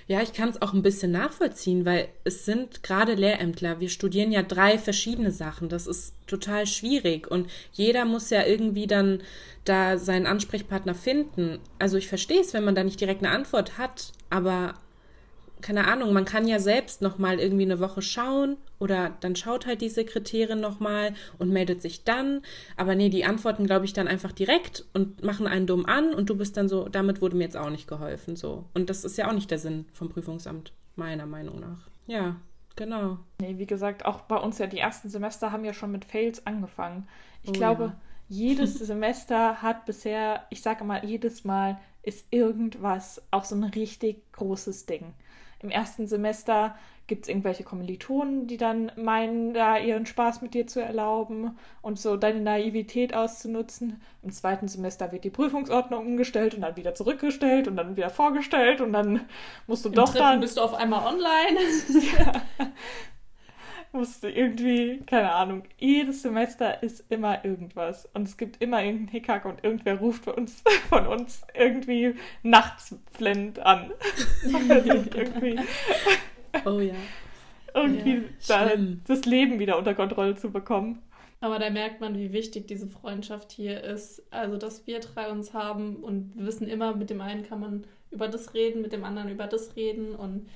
Ja, 0.10 0.24
ich 0.24 0.34
kann 0.34 0.50
es 0.50 0.60
auch 0.60 0.74
ein 0.74 0.82
bisschen 0.82 1.12
nachvollziehen, 1.12 1.86
weil 1.86 2.08
es 2.24 2.44
sind 2.44 2.82
gerade 2.82 3.14
Lehrämtler. 3.14 3.80
Wir 3.80 3.90
studieren 3.90 4.32
ja 4.32 4.42
drei 4.42 4.80
verschiedene 4.80 5.32
Sachen. 5.32 5.70
Das 5.70 5.86
ist 5.86 6.16
total 6.26 6.66
schwierig 6.66 7.30
und 7.30 7.48
jeder 7.74 8.06
muss 8.06 8.32
ja 8.32 8.44
irgendwie 8.44 8.88
dann 8.88 9.22
da 9.66 10.00
seinen 10.00 10.26
Ansprechpartner 10.26 10.96
finden. 10.96 11.60
Also 11.78 11.98
ich 11.98 12.08
verstehe 12.08 12.42
es, 12.42 12.56
wenn 12.56 12.64
man 12.64 12.74
da 12.74 12.84
nicht 12.84 13.00
direkt 13.00 13.24
eine 13.24 13.36
Antwort 13.36 13.78
hat, 13.78 14.14
aber 14.32 14.74
keine 15.62 15.88
Ahnung, 15.88 16.14
man 16.14 16.26
kann 16.26 16.48
ja 16.48 16.60
selbst 16.60 17.02
noch 17.02 17.18
mal 17.18 17.40
irgendwie 17.40 17.64
eine 17.66 17.80
Woche 17.80 18.02
schauen 18.02 18.58
oder 18.80 19.16
dann 19.22 19.36
schaut 19.36 19.66
halt 19.66 19.82
die 19.82 19.90
Sekretärin 19.90 20.60
noch 20.60 20.80
mal 20.80 21.14
und 21.38 21.50
meldet 21.50 21.82
sich 21.82 22.04
dann. 22.04 22.42
Aber 22.78 22.96
nee, 22.96 23.10
die 23.10 23.26
antworten, 23.26 23.66
glaube 23.66 23.86
ich, 23.86 23.94
dann 23.94 24.08
einfach 24.08 24.32
direkt 24.32 24.86
und 24.94 25.24
machen 25.24 25.48
einen 25.48 25.68
dumm 25.68 25.86
an 25.86 26.14
und 26.14 26.30
du 26.30 26.36
bist 26.38 26.58
dann 26.58 26.70
so, 26.70 26.88
damit 26.90 27.22
wurde 27.22 27.36
mir 27.36 27.44
jetzt 27.44 27.58
auch 27.58 27.70
nicht 27.70 27.88
geholfen, 27.88 28.36
so. 28.36 28.66
Und 28.74 28.90
das 28.90 29.04
ist 29.04 29.18
ja 29.18 29.28
auch 29.30 29.34
nicht 29.34 29.52
der 29.52 29.60
Sinn 29.60 29.86
vom 29.94 30.10
Prüfungsamt, 30.10 30.74
meiner 30.96 31.26
Meinung 31.26 31.60
nach. 31.60 31.90
Ja, 32.08 32.36
genau. 32.76 33.20
Nee, 33.42 33.58
wie 33.58 33.66
gesagt, 33.66 34.06
auch 34.06 34.22
bei 34.22 34.36
uns 34.38 34.58
ja 34.58 34.68
die 34.68 34.80
ersten 34.80 35.10
Semester 35.10 35.52
haben 35.52 35.64
ja 35.66 35.74
schon 35.74 35.92
mit 35.92 36.06
Fails 36.06 36.46
angefangen. 36.46 37.08
Ich 37.44 37.52
Oh 37.52 37.54
glaube, 37.54 37.94
ja. 37.94 38.00
jedes 38.28 38.80
Semester 38.80 39.62
hat 39.62 39.86
bisher, 39.86 40.46
ich 40.50 40.62
sage 40.62 40.84
mal, 40.84 41.04
jedes 41.06 41.44
Mal 41.46 41.80
ist 42.04 42.26
irgendwas 42.32 43.22
auch 43.32 43.46
so 43.46 43.56
ein 43.56 43.64
richtig 43.64 44.32
großes 44.34 44.86
Ding. 44.86 45.14
Im 45.62 45.70
ersten 45.70 46.08
Semester 46.08 46.76
gibt 47.08 47.24
es 47.24 47.30
irgendwelche 47.30 47.64
Kommilitonen, 47.64 48.48
die 48.48 48.58
dann 48.58 48.92
meinen, 48.96 49.54
da 49.54 49.78
ihren 49.78 50.06
Spaß 50.06 50.42
mit 50.42 50.54
dir 50.54 50.68
zu 50.68 50.80
erlauben 50.82 51.58
und 51.82 52.00
so 52.00 52.16
deine 52.16 52.40
Naivität 52.40 53.14
auszunutzen. 53.14 54.02
Im 54.24 54.32
zweiten 54.32 54.68
Semester 54.68 55.12
wird 55.12 55.24
die 55.24 55.30
Prüfungsordnung 55.30 56.06
umgestellt 56.06 56.54
und 56.56 56.62
dann 56.62 56.78
wieder 56.78 56.96
zurückgestellt 56.96 57.68
und 57.68 57.76
dann 57.76 57.98
wieder 57.98 58.10
vorgestellt 58.10 58.80
und 58.80 58.94
dann 58.94 59.22
musst 59.68 59.84
du 59.84 59.90
Im 59.90 59.96
doch 59.96 60.10
dritten 60.10 60.20
dann 60.20 60.40
bist 60.40 60.58
du 60.58 60.62
auf 60.62 60.74
einmal 60.74 61.06
online. 61.06 61.58
musste 63.92 64.30
irgendwie, 64.30 65.00
keine 65.06 65.32
Ahnung, 65.32 65.64
jedes 65.78 66.22
Semester 66.22 66.84
ist 66.84 67.04
immer 67.10 67.44
irgendwas. 67.44 68.08
Und 68.14 68.28
es 68.28 68.38
gibt 68.38 68.62
immer 68.62 68.84
irgendeinen 68.84 69.08
Hickhack 69.10 69.46
und 69.46 69.64
irgendwer 69.64 70.00
ruft 70.00 70.26
bei 70.26 70.34
uns, 70.34 70.64
von 70.90 71.08
uns 71.08 71.42
irgendwie 71.54 72.16
nachts 72.44 72.96
flennend 73.12 73.60
an. 73.60 73.92
irgendwie 74.44 75.60
Oh 76.66 76.80
ja. 76.80 76.96
irgendwie 77.74 78.24
Ja, 78.42 78.66
da, 78.66 78.72
das 79.08 79.26
Leben 79.26 79.60
wieder 79.60 79.78
unter 79.78 79.94
Kontrolle 79.94 80.36
zu 80.36 80.52
bekommen. 80.52 81.02
Aber 81.42 81.58
da 81.58 81.70
merkt 81.70 82.02
man, 82.02 82.18
wie 82.18 82.34
wichtig 82.34 82.68
diese 82.68 82.88
Freundschaft 82.88 83.52
hier 83.52 83.82
ist. 83.84 84.22
Also, 84.32 84.58
dass 84.58 84.86
wir 84.88 85.00
drei 85.00 85.30
uns 85.30 85.54
haben 85.54 85.98
und 85.98 86.34
wir 86.36 86.46
wissen 86.46 86.68
immer, 86.68 86.96
mit 86.96 87.10
dem 87.10 87.22
einen 87.22 87.44
kann 87.44 87.62
man 87.62 87.86
über 88.12 88.28
das 88.28 88.54
reden, 88.54 88.82
mit 88.82 88.92
dem 88.92 89.06
anderen 89.06 89.30
über 89.30 89.48
das 89.48 89.76
reden. 89.76 90.16
Und 90.16 90.50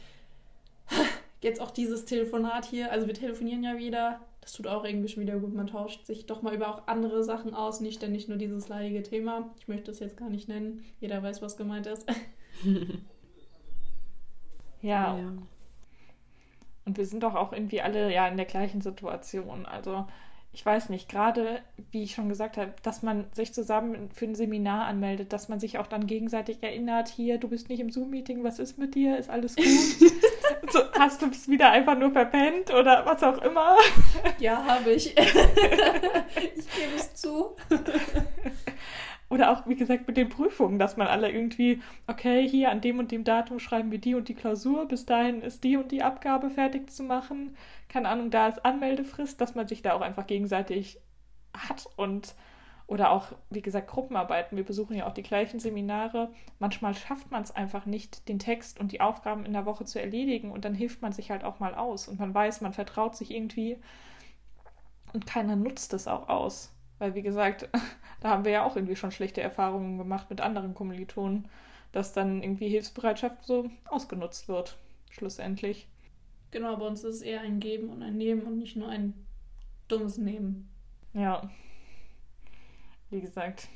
jetzt 1.43 1.62
auch 1.62 1.71
dieses 1.71 2.06
Telefonat 2.06 2.65
hier. 2.65 2.91
Also, 2.91 3.08
wir 3.08 3.13
telefonieren 3.13 3.63
ja 3.63 3.77
wieder. 3.77 4.19
Das 4.41 4.53
tut 4.53 4.67
auch 4.67 4.84
irgendwie 4.84 5.08
schon 5.08 5.23
wieder 5.23 5.39
gut. 5.39 5.53
Man 5.53 5.67
tauscht 5.67 6.06
sich 6.06 6.25
doch 6.25 6.41
mal 6.41 6.53
über 6.53 6.67
auch 6.67 6.88
andere 6.88 7.23
Sachen 7.23 7.53
aus, 7.53 7.79
nicht 7.79 7.97
ständig 7.97 8.27
nur 8.27 8.38
dieses 8.38 8.67
leidige 8.67 9.01
Thema. 9.01 9.49
Ich 9.58 9.67
möchte 9.69 9.91
es 9.91 9.99
jetzt 9.99 10.17
gar 10.17 10.29
nicht 10.29 10.49
nennen. 10.49 10.84
Jeder 10.99 11.23
weiß, 11.23 11.41
was 11.41 11.56
gemeint 11.56 11.88
ist. 11.88 12.06
Ja, 14.84 15.17
ja. 15.17 15.32
und 16.84 16.97
wir 16.97 17.06
sind 17.06 17.23
doch 17.23 17.36
auch 17.36 17.53
irgendwie 17.53 17.82
alle 17.82 18.13
ja 18.13 18.27
in 18.27 18.36
der 18.36 18.45
gleichen 18.45 18.82
Situation. 18.82 19.65
Also 19.65 20.06
ich 20.51 20.63
weiß 20.63 20.89
nicht, 20.89 21.08
gerade 21.08 21.62
wie 21.91 22.03
ich 22.03 22.13
schon 22.13 22.27
gesagt 22.27 22.58
habe, 22.58 22.73
dass 22.84 23.01
man 23.01 23.25
sich 23.34 23.53
zusammen 23.53 24.12
für 24.12 24.25
ein 24.25 24.36
Seminar 24.36 24.86
anmeldet, 24.86 25.32
dass 25.32 25.47
man 25.47 25.62
sich 25.62 25.79
auch 25.79 25.88
dann 25.88 26.06
gegenseitig 26.06 26.62
erinnert, 26.62 27.08
hier, 27.08 27.38
du 27.38 27.47
bist 27.47 27.69
nicht 27.69 27.79
im 27.79 27.91
Zoom-Meeting, 27.91 28.43
was 28.43 28.60
ist 28.60 28.77
mit 28.77 28.93
dir? 28.93 29.17
Ist 29.17 29.29
alles 29.29 29.56
gut? 29.56 29.65
hast 30.98 31.22
du 31.22 31.28
es 31.28 31.48
wieder 31.48 31.72
einfach 31.72 31.98
nur 31.98 32.12
verpennt 32.12 32.74
oder 32.74 33.06
was 33.06 33.24
auch 33.24 33.42
immer? 33.42 33.78
Ja, 34.40 34.64
habe 34.66 34.92
ich. 34.92 35.18
ich 35.18 36.76
gebe 36.76 36.96
es 36.96 37.14
zu. 37.16 37.56
Oder 39.30 39.52
auch, 39.52 39.66
wie 39.68 39.76
gesagt, 39.76 40.08
mit 40.08 40.16
den 40.16 40.30
Prüfungen, 40.30 40.78
dass 40.78 40.96
man 40.96 41.08
alle 41.08 41.32
irgendwie, 41.32 41.82
okay, 42.06 42.48
hier 42.48 42.70
an 42.70 42.82
dem 42.82 43.00
und 43.00 43.12
dem 43.12 43.24
Datum 43.24 43.58
schreiben 43.58 43.90
wir 43.90 43.98
die 43.98 44.14
und 44.14 44.28
die 44.28 44.36
Klausur, 44.36 44.88
bis 44.88 45.08
dahin 45.08 45.42
ist 45.42 45.64
die 45.64 45.76
und 45.76 45.92
die 45.92 46.04
Abgabe 46.04 46.52
fertig 46.52 46.92
zu 46.92 47.02
machen. 47.02 47.56
Keine 47.90 48.10
Ahnung, 48.10 48.30
da 48.30 48.48
ist 48.48 48.64
Anmeldefrist, 48.64 49.42
dass 49.42 49.56
man 49.56 49.68
sich 49.68 49.82
da 49.82 49.94
auch 49.94 50.02
einfach 50.02 50.28
gegenseitig 50.28 51.00
hat 51.58 51.88
und 51.96 52.36
oder 52.93 53.10
auch, 53.10 53.32
wie 53.49 53.63
gesagt, 53.63 53.88
Gruppenarbeiten. 53.88 54.56
Wir 54.56 54.63
besuchen 54.63 54.95
ja 54.95 55.08
auch 55.08 55.15
die 55.15 55.23
gleichen 55.23 55.60
Seminare. 55.60 56.29
Manchmal 56.60 56.93
schafft 56.93 57.32
man 57.32 57.41
es 57.41 57.49
einfach 57.49 57.88
nicht, 57.88 58.29
den 58.29 58.38
Text 58.38 58.79
und 58.79 58.91
die 58.91 59.01
Aufgaben 59.01 59.47
in 59.47 59.53
der 59.53 59.65
Woche 59.65 59.84
zu 59.84 59.99
erledigen 59.99 60.51
und 60.51 60.63
dann 60.63 60.75
hilft 60.75 61.01
man 61.01 61.12
sich 61.12 61.32
halt 61.32 61.43
auch 61.43 61.60
mal 61.60 61.73
aus 61.73 62.08
und 62.08 62.19
man 62.19 62.36
weiß, 62.36 62.62
man 62.62 62.71
vertraut 62.71 63.15
sich 63.15 63.32
irgendwie 63.32 63.79
und 65.12 65.25
keiner 65.25 65.56
nutzt 65.56 65.91
es 65.95 66.08
auch 66.08 66.29
aus. 66.29 66.71
Weil, 66.99 67.15
wie 67.15 67.23
gesagt, 67.23 67.67
da 68.21 68.29
haben 68.29 68.45
wir 68.45 68.51
ja 68.51 68.63
auch 68.63 68.75
irgendwie 68.75 68.95
schon 68.95 69.12
schlechte 69.12 69.41
Erfahrungen 69.41 69.97
gemacht 69.97 70.29
mit 70.29 70.39
anderen 70.39 70.75
Kommilitonen, 70.75 71.47
dass 71.93 72.13
dann 72.13 72.43
irgendwie 72.43 72.69
Hilfsbereitschaft 72.69 73.43
so 73.43 73.71
ausgenutzt 73.86 74.47
wird, 74.47 74.77
schlussendlich. 75.10 75.88
Genau, 76.51 76.77
bei 76.77 76.86
uns 76.86 77.03
ist 77.03 77.15
es 77.15 77.21
eher 77.23 77.41
ein 77.41 77.60
Geben 77.60 77.89
und 77.89 78.03
ein 78.03 78.17
Nehmen 78.17 78.43
und 78.43 78.60
nicht 78.60 78.75
nur 78.75 78.89
ein 78.89 79.15
dummes 79.88 80.19
Nehmen. 80.19 80.69
Ja. 81.13 81.49
Wie 83.13 83.21
gesagt. 83.21 83.67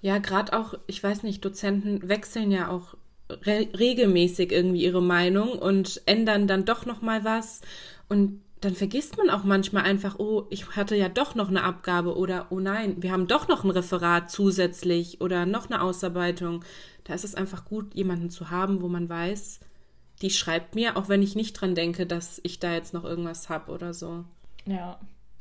Ja, 0.00 0.18
gerade 0.18 0.58
auch, 0.58 0.74
ich 0.86 1.02
weiß 1.02 1.22
nicht, 1.22 1.44
Dozenten 1.44 2.08
wechseln 2.08 2.50
ja 2.50 2.70
auch 2.70 2.96
re 3.28 3.68
regelmäßig 3.78 4.52
irgendwie 4.52 4.84
ihre 4.84 5.02
Meinung 5.02 5.50
und 5.58 6.00
ändern 6.06 6.46
dann 6.46 6.64
doch 6.64 6.86
noch 6.86 7.02
mal 7.02 7.24
was 7.24 7.60
und 8.08 8.40
dann 8.62 8.74
vergisst 8.74 9.18
man 9.18 9.28
auch 9.28 9.44
manchmal 9.44 9.84
einfach, 9.84 10.18
oh, 10.18 10.46
ich 10.48 10.76
hatte 10.76 10.96
ja 10.96 11.10
doch 11.10 11.34
noch 11.34 11.50
eine 11.50 11.62
Abgabe 11.62 12.16
oder 12.16 12.46
oh 12.48 12.58
nein, 12.58 13.02
wir 13.02 13.12
haben 13.12 13.26
doch 13.26 13.48
noch 13.48 13.64
ein 13.64 13.70
Referat 13.70 14.30
zusätzlich 14.30 15.20
oder 15.20 15.44
noch 15.44 15.68
eine 15.68 15.82
Ausarbeitung. 15.82 16.64
Da 17.04 17.12
ist 17.12 17.24
es 17.24 17.34
einfach 17.34 17.66
gut, 17.66 17.94
jemanden 17.94 18.30
zu 18.30 18.50
haben, 18.50 18.80
wo 18.80 18.88
man 18.88 19.10
weiß, 19.10 19.60
die 20.22 20.30
schreibt 20.30 20.74
mir, 20.74 20.96
auch 20.96 21.10
wenn 21.10 21.22
ich 21.22 21.36
nicht 21.36 21.52
dran 21.52 21.74
denke, 21.74 22.06
dass 22.06 22.40
ich 22.44 22.58
da 22.58 22.72
jetzt 22.72 22.94
noch 22.94 23.04
irgendwas 23.04 23.50
hab 23.50 23.68
oder 23.68 23.92
so. 23.92 24.24
Ja. 24.64 24.98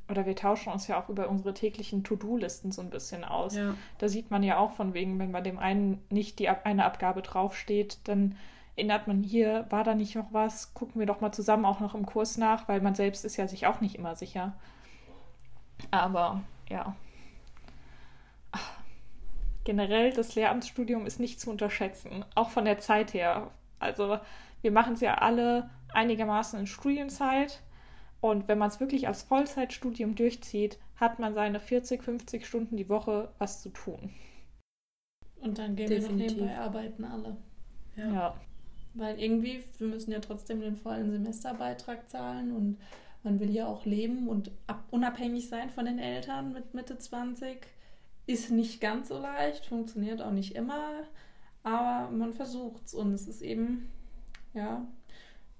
Oder 0.10 0.26
wir 0.26 0.36
tauschen 0.36 0.72
uns 0.72 0.88
ja 0.88 1.02
auch 1.02 1.10
über 1.10 1.30
unsere 1.30 1.54
täglichen 1.54 2.04
To-Do-Listen 2.04 2.72
so 2.72 2.82
ein 2.82 2.90
bisschen 2.90 3.24
aus. 3.24 3.56
Ja. 3.56 3.76
Da 3.98 4.08
sieht 4.08 4.32
man 4.32 4.44
ja 4.44 4.58
auch 4.58 4.72
von 4.72 4.94
wegen, 4.94 5.18
wenn 5.20 5.32
bei 5.32 5.42
dem 5.42 5.58
einen 5.58 6.04
nicht 6.10 6.40
die 6.40 6.50
eine 6.50 6.86
Abgabe 6.86 7.22
draufsteht, 7.22 8.00
dann 8.04 8.36
erinnert 8.76 9.08
man 9.08 9.24
hier, 9.24 9.66
war 9.70 9.84
da 9.84 9.96
nicht 9.96 10.16
noch 10.16 10.32
was? 10.32 10.74
Gucken 10.74 11.00
wir 11.00 11.08
doch 11.08 11.22
mal 11.22 11.32
zusammen 11.32 11.66
auch 11.66 11.80
noch 11.80 11.96
im 11.96 12.06
Kurs 12.06 12.38
nach, 12.38 12.68
weil 12.68 12.82
man 12.82 12.94
selbst 12.94 13.26
ist 13.26 13.38
ja 13.38 13.48
sich 13.48 13.68
auch 13.68 13.82
nicht 13.82 13.96
immer 13.96 14.16
sicher. 14.16 14.54
Aber 15.92 16.42
ja. 16.70 16.96
Ach. 18.52 18.72
Generell, 19.64 20.14
das 20.14 20.36
Lehramtsstudium 20.36 21.08
ist 21.08 21.20
nicht 21.20 21.40
zu 21.40 21.50
unterschätzen, 21.50 22.24
auch 22.36 22.52
von 22.52 22.66
der 22.66 22.78
Zeit 22.78 23.16
her. 23.16 23.50
Also 23.80 24.20
wir 24.62 24.72
machen 24.72 24.94
es 24.94 25.02
ja 25.02 25.16
alle 25.16 25.72
einigermaßen 25.92 26.60
in 26.60 26.68
Studienzeit 26.68 27.62
und 28.26 28.48
wenn 28.48 28.58
man 28.58 28.70
es 28.70 28.80
wirklich 28.80 29.08
als 29.08 29.22
Vollzeitstudium 29.22 30.16
durchzieht, 30.16 30.80
hat 30.96 31.20
man 31.20 31.36
seine 31.36 31.60
40, 31.60 32.02
50 32.02 32.48
Stunden 32.48 32.76
die 32.76 32.90
Woche 32.90 33.30
was 33.38 33.62
zu 33.62 33.70
tun. 33.70 34.10
Und 35.36 35.60
dann 35.60 35.76
gehen 35.76 35.90
Definitiv. 35.90 36.18
wir 36.18 36.28
noch 36.28 36.34
nebenbei 36.34 36.58
arbeiten 36.58 37.04
alle. 37.04 37.38
Ja. 37.96 38.14
ja. 38.14 38.42
Weil 38.96 39.20
irgendwie, 39.20 39.64
wir 39.78 39.88
müssen 39.88 40.12
ja 40.12 40.20
trotzdem 40.22 40.60
den 40.60 40.76
vollen 40.76 41.12
Semesterbeitrag 41.12 42.10
zahlen 42.10 42.52
und 42.56 42.80
man 43.22 43.40
will 43.40 43.52
ja 43.52 43.68
auch 43.68 43.86
leben 43.86 44.28
und 44.28 44.50
unabhängig 44.90 45.48
sein 45.48 45.70
von 45.70 45.86
den 45.86 46.00
Eltern 46.00 46.52
mit 46.52 46.74
Mitte 46.74 46.98
20. 46.98 47.60
Ist 48.26 48.50
nicht 48.50 48.82
ganz 48.82 49.10
so 49.10 49.20
leicht, 49.20 49.68
funktioniert 49.68 50.24
auch 50.24 50.32
nicht 50.32 50.56
immer, 50.56 51.04
aber 51.62 52.10
man 52.10 52.34
versucht 52.34 52.88
es 52.88 52.96
und 52.96 53.14
es 53.14 53.28
ist 53.28 53.44
eben, 53.44 53.92
ja, 54.56 54.88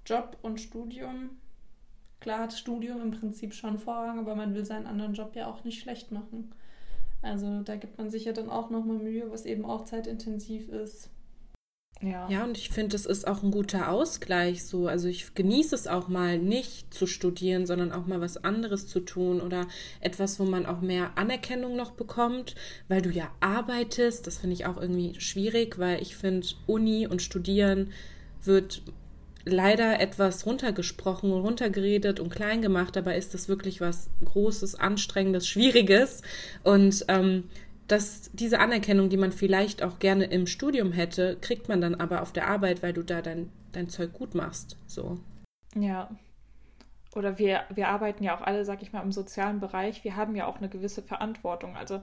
Job 0.04 0.36
und 0.42 0.60
Studium 0.60 1.30
Klar 2.26 2.40
hat 2.40 2.54
Studium 2.54 3.00
im 3.00 3.12
Prinzip 3.12 3.54
schon 3.54 3.78
Vorrang, 3.78 4.18
aber 4.18 4.34
man 4.34 4.52
will 4.52 4.64
seinen 4.64 4.88
anderen 4.88 5.14
Job 5.14 5.36
ja 5.36 5.46
auch 5.46 5.62
nicht 5.62 5.80
schlecht 5.80 6.10
machen. 6.10 6.50
Also 7.22 7.62
da 7.62 7.76
gibt 7.76 7.98
man 7.98 8.10
sich 8.10 8.24
ja 8.24 8.32
dann 8.32 8.50
auch 8.50 8.68
nochmal 8.68 8.96
Mühe, 8.96 9.30
was 9.30 9.46
eben 9.46 9.64
auch 9.64 9.84
zeitintensiv 9.84 10.68
ist. 10.68 11.08
Ja. 12.02 12.28
ja, 12.28 12.42
und 12.42 12.58
ich 12.58 12.70
finde, 12.70 12.96
es 12.96 13.06
ist 13.06 13.28
auch 13.28 13.44
ein 13.44 13.52
guter 13.52 13.92
Ausgleich 13.92 14.64
so. 14.64 14.88
Also 14.88 15.06
ich 15.06 15.34
genieße 15.34 15.72
es 15.76 15.86
auch 15.86 16.08
mal 16.08 16.40
nicht 16.40 16.92
zu 16.92 17.06
studieren, 17.06 17.64
sondern 17.64 17.92
auch 17.92 18.08
mal 18.08 18.20
was 18.20 18.42
anderes 18.42 18.88
zu 18.88 18.98
tun 18.98 19.40
oder 19.40 19.68
etwas, 20.00 20.40
wo 20.40 20.44
man 20.44 20.66
auch 20.66 20.80
mehr 20.80 21.16
Anerkennung 21.16 21.76
noch 21.76 21.92
bekommt, 21.92 22.56
weil 22.88 23.02
du 23.02 23.10
ja 23.10 23.30
arbeitest. 23.38 24.26
Das 24.26 24.38
finde 24.38 24.54
ich 24.54 24.66
auch 24.66 24.78
irgendwie 24.78 25.14
schwierig, 25.20 25.78
weil 25.78 26.02
ich 26.02 26.16
finde, 26.16 26.48
Uni 26.66 27.06
und 27.06 27.22
Studieren 27.22 27.92
wird 28.42 28.82
leider 29.46 30.00
etwas 30.00 30.44
runtergesprochen 30.44 31.32
und 31.32 31.40
runtergeredet 31.40 32.20
und 32.20 32.30
klein 32.30 32.60
gemacht. 32.60 32.96
Dabei 32.96 33.16
ist 33.16 33.32
das 33.32 33.48
wirklich 33.48 33.80
was 33.80 34.10
Großes, 34.24 34.78
Anstrengendes, 34.78 35.48
Schwieriges. 35.48 36.22
Und 36.64 37.04
ähm, 37.08 37.44
dass 37.86 38.30
diese 38.32 38.58
Anerkennung, 38.58 39.08
die 39.08 39.16
man 39.16 39.32
vielleicht 39.32 39.82
auch 39.82 40.00
gerne 40.00 40.24
im 40.24 40.46
Studium 40.46 40.92
hätte, 40.92 41.38
kriegt 41.40 41.68
man 41.68 41.80
dann 41.80 41.94
aber 41.94 42.22
auf 42.22 42.32
der 42.32 42.48
Arbeit, 42.48 42.82
weil 42.82 42.92
du 42.92 43.02
da 43.02 43.22
dein, 43.22 43.50
dein 43.72 43.88
Zeug 43.88 44.12
gut 44.12 44.34
machst. 44.34 44.76
So. 44.88 45.18
Ja. 45.76 46.10
Oder 47.14 47.38
wir, 47.38 47.62
wir 47.72 47.88
arbeiten 47.88 48.24
ja 48.24 48.36
auch 48.36 48.42
alle, 48.42 48.64
sag 48.64 48.82
ich 48.82 48.92
mal, 48.92 49.02
im 49.02 49.12
sozialen 49.12 49.60
Bereich. 49.60 50.02
Wir 50.02 50.16
haben 50.16 50.34
ja 50.34 50.46
auch 50.46 50.58
eine 50.58 50.68
gewisse 50.68 51.02
Verantwortung. 51.02 51.76
Also 51.76 52.02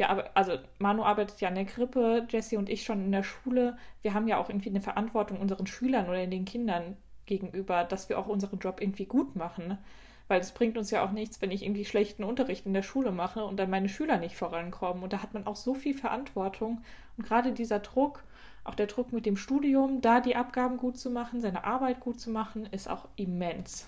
wir, 0.00 0.36
also 0.36 0.58
Manu 0.78 1.04
arbeitet 1.04 1.40
ja 1.40 1.48
in 1.48 1.54
der 1.54 1.66
Krippe, 1.66 2.26
Jesse 2.28 2.58
und 2.58 2.70
ich 2.70 2.84
schon 2.84 3.04
in 3.04 3.12
der 3.12 3.22
Schule. 3.22 3.76
Wir 4.02 4.14
haben 4.14 4.26
ja 4.28 4.38
auch 4.38 4.48
irgendwie 4.48 4.70
eine 4.70 4.80
Verantwortung 4.80 5.38
unseren 5.40 5.66
Schülern 5.66 6.08
oder 6.08 6.26
den 6.26 6.46
Kindern 6.46 6.96
gegenüber, 7.26 7.84
dass 7.84 8.08
wir 8.08 8.18
auch 8.18 8.26
unseren 8.26 8.58
Job 8.58 8.80
irgendwie 8.80 9.04
gut 9.04 9.36
machen. 9.36 9.78
Weil 10.26 10.40
es 10.40 10.52
bringt 10.52 10.78
uns 10.78 10.90
ja 10.90 11.04
auch 11.04 11.10
nichts, 11.10 11.42
wenn 11.42 11.50
ich 11.50 11.64
irgendwie 11.64 11.84
schlechten 11.84 12.24
Unterricht 12.24 12.64
in 12.64 12.72
der 12.72 12.82
Schule 12.82 13.12
mache 13.12 13.44
und 13.44 13.58
dann 13.58 13.68
meine 13.68 13.88
Schüler 13.88 14.16
nicht 14.16 14.36
vorankommen. 14.36 15.02
Und 15.02 15.12
da 15.12 15.22
hat 15.22 15.34
man 15.34 15.46
auch 15.46 15.56
so 15.56 15.74
viel 15.74 15.94
Verantwortung. 15.94 16.82
Und 17.16 17.26
gerade 17.26 17.52
dieser 17.52 17.80
Druck, 17.80 18.24
auch 18.64 18.74
der 18.74 18.86
Druck 18.86 19.12
mit 19.12 19.26
dem 19.26 19.36
Studium, 19.36 20.00
da 20.00 20.20
die 20.20 20.36
Abgaben 20.36 20.78
gut 20.78 20.98
zu 20.98 21.10
machen, 21.10 21.40
seine 21.40 21.64
Arbeit 21.64 22.00
gut 22.00 22.20
zu 22.20 22.30
machen, 22.30 22.66
ist 22.66 22.88
auch 22.88 23.08
immens. 23.16 23.86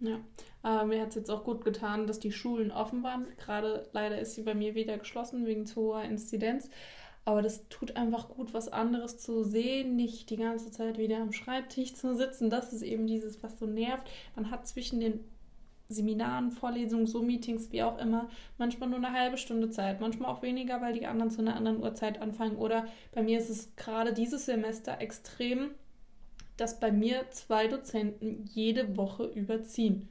Ja, 0.00 0.18
aber 0.62 0.86
mir 0.86 1.02
hat 1.02 1.10
es 1.10 1.14
jetzt 1.14 1.30
auch 1.30 1.44
gut 1.44 1.64
getan, 1.64 2.06
dass 2.06 2.18
die 2.18 2.32
Schulen 2.32 2.70
offen 2.70 3.02
waren. 3.02 3.26
Gerade 3.36 3.86
leider 3.92 4.18
ist 4.18 4.34
sie 4.34 4.42
bei 4.42 4.54
mir 4.54 4.74
wieder 4.74 4.96
geschlossen 4.96 5.46
wegen 5.46 5.66
zu 5.66 5.82
hoher 5.82 6.02
Inzidenz. 6.04 6.70
Aber 7.26 7.42
das 7.42 7.68
tut 7.68 7.96
einfach 7.96 8.30
gut, 8.30 8.54
was 8.54 8.72
anderes 8.72 9.18
zu 9.18 9.44
sehen, 9.44 9.94
nicht 9.96 10.30
die 10.30 10.38
ganze 10.38 10.70
Zeit 10.70 10.96
wieder 10.96 11.18
am 11.18 11.32
Schreibtisch 11.32 11.94
zu 11.94 12.14
sitzen. 12.14 12.48
Das 12.48 12.72
ist 12.72 12.82
eben 12.82 13.06
dieses, 13.06 13.42
was 13.42 13.58
so 13.58 13.66
nervt. 13.66 14.08
Man 14.34 14.50
hat 14.50 14.66
zwischen 14.66 15.00
den 15.00 15.20
Seminaren, 15.90 16.50
Vorlesungen, 16.50 17.06
so 17.06 17.20
Meetings, 17.20 17.72
wie 17.72 17.82
auch 17.82 17.98
immer, 17.98 18.28
manchmal 18.58 18.88
nur 18.88 18.98
eine 18.98 19.12
halbe 19.12 19.36
Stunde 19.36 19.70
Zeit, 19.70 20.00
manchmal 20.00 20.30
auch 20.30 20.40
weniger, 20.40 20.80
weil 20.80 20.92
die 20.92 21.06
anderen 21.06 21.30
zu 21.30 21.42
einer 21.42 21.56
anderen 21.56 21.82
Uhrzeit 21.82 22.22
anfangen. 22.22 22.56
Oder 22.56 22.86
bei 23.12 23.22
mir 23.22 23.38
ist 23.38 23.50
es 23.50 23.74
gerade 23.76 24.14
dieses 24.14 24.46
Semester 24.46 25.00
extrem 25.00 25.72
dass 26.60 26.78
bei 26.78 26.92
mir 26.92 27.30
zwei 27.30 27.68
Dozenten 27.68 28.44
jede 28.52 28.96
Woche 28.96 29.24
überziehen. 29.24 30.08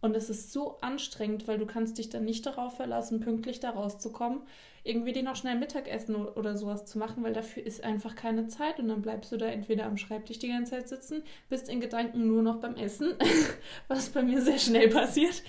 Und 0.00 0.16
es 0.16 0.28
ist 0.28 0.52
so 0.52 0.78
anstrengend, 0.80 1.46
weil 1.46 1.58
du 1.58 1.66
kannst 1.66 1.96
dich 1.96 2.10
dann 2.10 2.24
nicht 2.24 2.44
darauf 2.44 2.74
verlassen, 2.74 3.20
pünktlich 3.20 3.60
da 3.60 3.70
rauszukommen, 3.70 4.40
irgendwie 4.82 5.12
dir 5.12 5.22
noch 5.22 5.36
schnell 5.36 5.56
Mittagessen 5.56 6.16
oder 6.16 6.56
sowas 6.56 6.86
zu 6.86 6.98
machen, 6.98 7.22
weil 7.22 7.32
dafür 7.32 7.64
ist 7.64 7.84
einfach 7.84 8.16
keine 8.16 8.48
Zeit 8.48 8.80
und 8.80 8.88
dann 8.88 9.00
bleibst 9.00 9.30
du 9.30 9.36
da 9.36 9.46
entweder 9.46 9.86
am 9.86 9.96
Schreibtisch 9.96 10.40
die 10.40 10.48
ganze 10.48 10.72
Zeit 10.72 10.88
sitzen, 10.88 11.22
bist 11.48 11.68
in 11.68 11.80
Gedanken 11.80 12.26
nur 12.26 12.42
noch 12.42 12.56
beim 12.56 12.74
Essen, 12.74 13.14
was 13.88 14.08
bei 14.08 14.24
mir 14.24 14.42
sehr 14.42 14.58
schnell 14.58 14.88
passiert. 14.88 15.44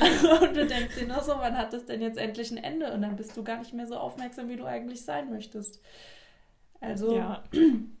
und 0.40 0.56
du 0.56 0.66
denkst 0.66 0.98
dir 0.98 1.06
noch 1.06 1.22
so, 1.22 1.32
wann 1.32 1.58
hat 1.58 1.74
das 1.74 1.84
denn 1.84 2.00
jetzt 2.00 2.16
endlich 2.16 2.50
ein 2.50 2.56
Ende? 2.56 2.90
Und 2.94 3.02
dann 3.02 3.16
bist 3.16 3.36
du 3.36 3.44
gar 3.44 3.58
nicht 3.58 3.74
mehr 3.74 3.86
so 3.86 3.96
aufmerksam, 3.96 4.48
wie 4.48 4.56
du 4.56 4.64
eigentlich 4.64 5.02
sein 5.04 5.30
möchtest. 5.30 5.82
Also 6.80 7.14
ja. 7.14 7.44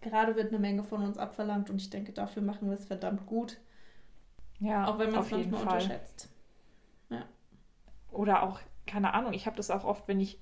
Gerade 0.00 0.36
wird 0.36 0.48
eine 0.48 0.58
Menge 0.58 0.84
von 0.84 1.02
uns 1.02 1.18
abverlangt 1.18 1.70
und 1.70 1.76
ich 1.76 1.90
denke, 1.90 2.12
dafür 2.12 2.42
machen 2.42 2.68
wir 2.68 2.74
es 2.74 2.86
verdammt 2.86 3.26
gut. 3.26 3.58
Ja, 4.60 4.86
auch 4.86 4.98
wenn 4.98 5.10
man 5.10 5.20
es 5.20 5.30
manchmal 5.30 5.60
Fall. 5.60 5.74
unterschätzt. 5.74 6.28
Ja. 7.10 7.24
Oder 8.10 8.42
auch, 8.42 8.60
keine 8.86 9.14
Ahnung, 9.14 9.32
ich 9.32 9.46
habe 9.46 9.56
das 9.56 9.70
auch 9.70 9.84
oft, 9.84 10.06
wenn 10.08 10.20
ich, 10.20 10.38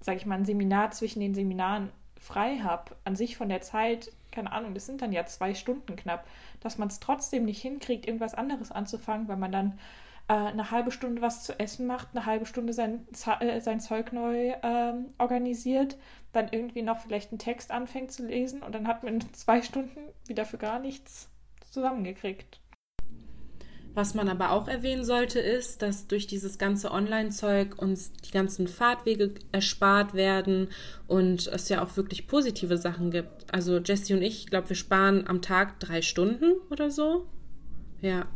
sage 0.00 0.18
ich 0.18 0.26
mal, 0.26 0.36
ein 0.36 0.44
Seminar 0.44 0.90
zwischen 0.90 1.20
den 1.20 1.34
Seminaren 1.34 1.90
frei 2.18 2.58
habe, 2.58 2.96
an 3.04 3.16
sich 3.16 3.36
von 3.36 3.48
der 3.48 3.60
Zeit, 3.60 4.12
keine 4.30 4.52
Ahnung, 4.52 4.74
das 4.74 4.86
sind 4.86 5.02
dann 5.02 5.12
ja 5.12 5.24
zwei 5.26 5.54
Stunden 5.54 5.96
knapp, 5.96 6.26
dass 6.60 6.78
man 6.78 6.88
es 6.88 7.00
trotzdem 7.00 7.44
nicht 7.44 7.62
hinkriegt, 7.62 8.06
irgendwas 8.06 8.34
anderes 8.34 8.70
anzufangen, 8.70 9.28
weil 9.28 9.36
man 9.36 9.52
dann 9.52 9.78
eine 10.34 10.70
halbe 10.70 10.90
Stunde 10.90 11.22
was 11.22 11.42
zu 11.42 11.58
essen 11.58 11.86
macht, 11.86 12.08
eine 12.12 12.26
halbe 12.26 12.46
Stunde 12.46 12.72
sein, 12.72 13.06
äh, 13.40 13.60
sein 13.60 13.80
Zeug 13.80 14.12
neu 14.12 14.54
ähm, 14.62 15.06
organisiert, 15.18 15.96
dann 16.32 16.48
irgendwie 16.52 16.82
noch 16.82 17.00
vielleicht 17.00 17.32
einen 17.32 17.38
Text 17.38 17.70
anfängt 17.70 18.12
zu 18.12 18.26
lesen 18.26 18.62
und 18.62 18.74
dann 18.74 18.86
hat 18.86 19.02
man 19.02 19.14
in 19.14 19.20
zwei 19.32 19.62
Stunden 19.62 20.00
wieder 20.26 20.44
für 20.44 20.58
gar 20.58 20.78
nichts 20.78 21.28
zusammengekriegt. 21.70 22.60
Was 23.92 24.14
man 24.14 24.28
aber 24.28 24.52
auch 24.52 24.68
erwähnen 24.68 25.04
sollte, 25.04 25.40
ist, 25.40 25.82
dass 25.82 26.06
durch 26.06 26.28
dieses 26.28 26.58
ganze 26.58 26.92
Online-Zeug 26.92 27.76
uns 27.76 28.12
die 28.12 28.30
ganzen 28.30 28.68
Fahrtwege 28.68 29.34
erspart 29.50 30.14
werden 30.14 30.68
und 31.08 31.48
es 31.48 31.68
ja 31.68 31.82
auch 31.82 31.96
wirklich 31.96 32.28
positive 32.28 32.78
Sachen 32.78 33.10
gibt. 33.10 33.52
Also 33.52 33.78
Jessie 33.78 34.14
und 34.14 34.22
ich, 34.22 34.44
ich 34.44 34.46
glaube, 34.46 34.68
wir 34.68 34.76
sparen 34.76 35.26
am 35.26 35.42
Tag 35.42 35.80
drei 35.80 36.02
Stunden 36.02 36.52
oder 36.70 36.92
so. 36.92 37.26
Ja, 38.00 38.26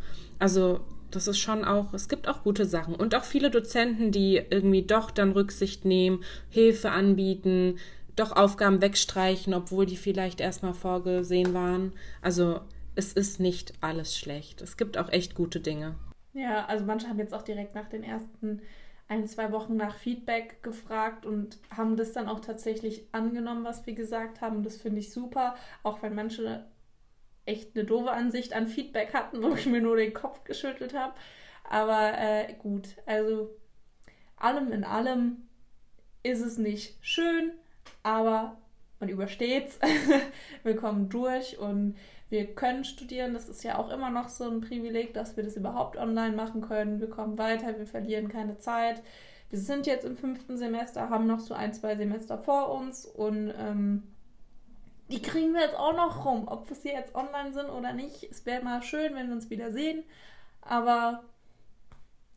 also 0.40 0.80
das 1.14 1.28
ist 1.28 1.38
schon 1.38 1.64
auch, 1.64 1.94
es 1.94 2.08
gibt 2.08 2.28
auch 2.28 2.42
gute 2.42 2.64
Sachen 2.64 2.94
und 2.94 3.14
auch 3.14 3.24
viele 3.24 3.50
Dozenten, 3.50 4.10
die 4.10 4.42
irgendwie 4.50 4.82
doch 4.82 5.10
dann 5.10 5.32
Rücksicht 5.32 5.84
nehmen, 5.84 6.22
Hilfe 6.50 6.90
anbieten, 6.90 7.78
doch 8.16 8.32
Aufgaben 8.32 8.80
wegstreichen, 8.80 9.54
obwohl 9.54 9.86
die 9.86 9.96
vielleicht 9.96 10.40
erstmal 10.40 10.74
vorgesehen 10.74 11.54
waren. 11.54 11.92
Also 12.22 12.60
es 12.94 13.12
ist 13.12 13.40
nicht 13.40 13.72
alles 13.80 14.16
schlecht. 14.16 14.62
Es 14.62 14.76
gibt 14.76 14.98
auch 14.98 15.10
echt 15.10 15.34
gute 15.34 15.60
Dinge. 15.60 15.96
Ja, 16.32 16.66
also 16.66 16.84
manche 16.84 17.08
haben 17.08 17.18
jetzt 17.18 17.34
auch 17.34 17.42
direkt 17.42 17.74
nach 17.74 17.88
den 17.88 18.02
ersten 18.02 18.60
ein, 19.08 19.26
zwei 19.26 19.52
Wochen 19.52 19.76
nach 19.76 19.96
Feedback 19.96 20.62
gefragt 20.62 21.26
und 21.26 21.58
haben 21.70 21.96
das 21.96 22.12
dann 22.12 22.28
auch 22.28 22.40
tatsächlich 22.40 23.06
angenommen, 23.12 23.64
was 23.64 23.86
wir 23.86 23.94
gesagt 23.94 24.40
haben. 24.40 24.62
Das 24.62 24.76
finde 24.76 25.00
ich 25.00 25.12
super, 25.12 25.56
auch 25.82 26.02
wenn 26.02 26.14
manche 26.14 26.64
echt 27.46 27.76
eine 27.76 27.84
doofe 27.84 28.10
Ansicht 28.10 28.54
an 28.54 28.66
Feedback 28.66 29.12
hatten, 29.14 29.42
wo 29.42 29.54
ich 29.54 29.66
mir 29.66 29.80
nur 29.80 29.96
den 29.96 30.14
Kopf 30.14 30.44
geschüttelt 30.44 30.94
habe. 30.94 31.14
Aber 31.68 32.18
äh, 32.18 32.54
gut, 32.54 32.96
also 33.06 33.50
allem 34.36 34.72
in 34.72 34.84
allem 34.84 35.48
ist 36.22 36.40
es 36.40 36.58
nicht 36.58 36.96
schön, 37.00 37.52
aber 38.02 38.56
man 39.00 39.08
übersteht's. 39.08 39.78
wir 40.62 40.76
kommen 40.76 41.08
durch 41.08 41.58
und 41.58 41.96
wir 42.30 42.54
können 42.54 42.84
studieren. 42.84 43.34
Das 43.34 43.48
ist 43.48 43.62
ja 43.62 43.78
auch 43.78 43.90
immer 43.90 44.10
noch 44.10 44.28
so 44.28 44.48
ein 44.48 44.60
Privileg, 44.60 45.14
dass 45.14 45.36
wir 45.36 45.44
das 45.44 45.56
überhaupt 45.56 45.96
online 45.96 46.34
machen 46.34 46.62
können. 46.62 47.00
Wir 47.00 47.10
kommen 47.10 47.38
weiter, 47.38 47.78
wir 47.78 47.86
verlieren 47.86 48.28
keine 48.28 48.58
Zeit. 48.58 49.02
Wir 49.50 49.58
sind 49.58 49.86
jetzt 49.86 50.04
im 50.04 50.16
fünften 50.16 50.56
Semester, 50.56 51.10
haben 51.10 51.26
noch 51.26 51.40
so 51.40 51.54
ein, 51.54 51.72
zwei 51.72 51.94
Semester 51.96 52.38
vor 52.38 52.72
uns 52.72 53.04
und 53.04 53.52
ähm, 53.56 54.13
die 55.08 55.20
kriegen 55.20 55.52
wir 55.52 55.60
jetzt 55.60 55.76
auch 55.76 55.94
noch 55.94 56.24
rum, 56.24 56.48
ob 56.48 56.68
wir 56.68 56.76
sie 56.76 56.88
jetzt 56.88 57.14
online 57.14 57.52
sind 57.52 57.68
oder 57.68 57.92
nicht. 57.92 58.24
Es 58.24 58.46
wäre 58.46 58.64
mal 58.64 58.82
schön, 58.82 59.14
wenn 59.14 59.28
wir 59.28 59.34
uns 59.34 59.50
wieder 59.50 59.70
sehen. 59.72 60.02
Aber 60.62 61.24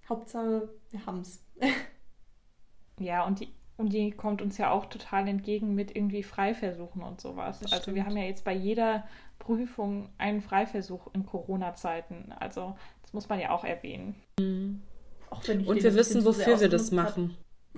Hauptsache, 0.10 0.70
wir 0.92 1.06
haben's. 1.06 1.46
ja, 3.00 3.26
und 3.26 3.40
die, 3.40 3.54
und 3.78 3.94
die 3.94 4.12
kommt 4.12 4.42
uns 4.42 4.58
ja 4.58 4.72
auch 4.72 4.88
total 4.88 5.28
entgegen 5.28 5.76
mit 5.76 5.96
irgendwie 5.96 6.24
Freiversuchen 6.24 7.02
und 7.04 7.22
sowas. 7.22 7.60
Das 7.60 7.72
also 7.72 7.84
stimmt. 7.84 7.96
wir 7.96 8.06
haben 8.06 8.18
ja 8.18 8.24
jetzt 8.24 8.44
bei 8.44 8.54
jeder 8.54 9.08
Prüfung 9.40 10.10
einen 10.18 10.42
Freiversuch 10.42 11.08
in 11.14 11.26
Corona-Zeiten. 11.26 12.34
Also 12.38 12.76
das 13.02 13.14
muss 13.14 13.30
man 13.30 13.40
ja 13.40 13.52
auch 13.52 13.64
erwähnen. 13.64 14.16
Mhm. 14.40 14.82
Auch 15.30 15.48
und 15.48 15.84
wir 15.84 15.96
wissen, 15.96 16.26
wofür 16.26 16.60
wir 16.60 16.70
das 16.70 16.92
machen. 16.92 17.38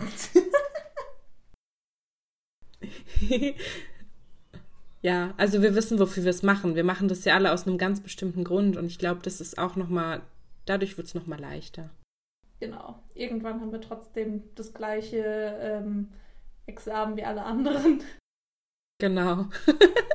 ja, 5.01 5.33
also 5.37 5.61
wir 5.61 5.75
wissen, 5.75 5.99
wofür 5.99 6.23
wir 6.23 6.31
es 6.31 6.43
machen. 6.43 6.75
Wir 6.75 6.83
machen 6.83 7.07
das 7.07 7.25
ja 7.25 7.35
alle 7.35 7.53
aus 7.53 7.65
einem 7.65 7.77
ganz 7.77 8.01
bestimmten 8.01 8.43
Grund 8.43 8.77
und 8.77 8.85
ich 8.85 8.99
glaube, 8.99 9.21
das 9.23 9.39
ist 9.39 9.57
auch 9.57 9.75
noch 9.75 9.89
mal, 9.89 10.21
dadurch 10.65 10.97
wird 10.97 11.07
es 11.07 11.15
noch 11.15 11.27
mal 11.27 11.39
leichter. 11.39 11.89
Genau. 12.59 13.01
Irgendwann 13.13 13.61
haben 13.61 13.71
wir 13.71 13.81
trotzdem 13.81 14.43
das 14.55 14.73
gleiche 14.73 15.23
ähm, 15.61 16.09
Examen 16.65 17.15
wie 17.15 17.23
alle 17.23 17.43
anderen. 17.43 18.03
Genau. 18.99 19.45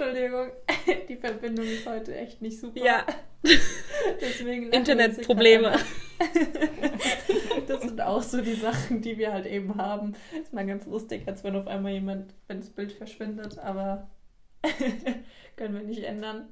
Entschuldigung, 0.00 0.50
die 1.10 1.16
Verbindung 1.16 1.66
ist 1.66 1.86
heute 1.86 2.16
echt 2.16 2.40
nicht 2.40 2.58
super. 2.58 2.82
Ja. 2.82 3.04
Deswegen 4.20 4.70
Internetprobleme. 4.70 5.72
das 7.68 7.82
sind 7.82 8.00
auch 8.00 8.22
so 8.22 8.40
die 8.40 8.54
Sachen, 8.54 9.02
die 9.02 9.18
wir 9.18 9.30
halt 9.30 9.44
eben 9.44 9.76
haben. 9.76 10.14
Ist 10.40 10.54
mal 10.54 10.66
ganz 10.66 10.86
lustig, 10.86 11.24
als 11.26 11.44
wenn 11.44 11.54
auf 11.54 11.66
einmal 11.66 11.92
jemand, 11.92 12.32
wenn 12.48 12.60
das 12.60 12.70
Bild 12.70 12.92
verschwindet, 12.92 13.58
aber 13.58 14.08
können 15.56 15.74
wir 15.74 15.82
nicht 15.82 16.04
ändern. 16.04 16.48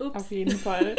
Ups. 0.00 0.16
Auf 0.16 0.30
jeden 0.32 0.56
Fall. 0.56 0.96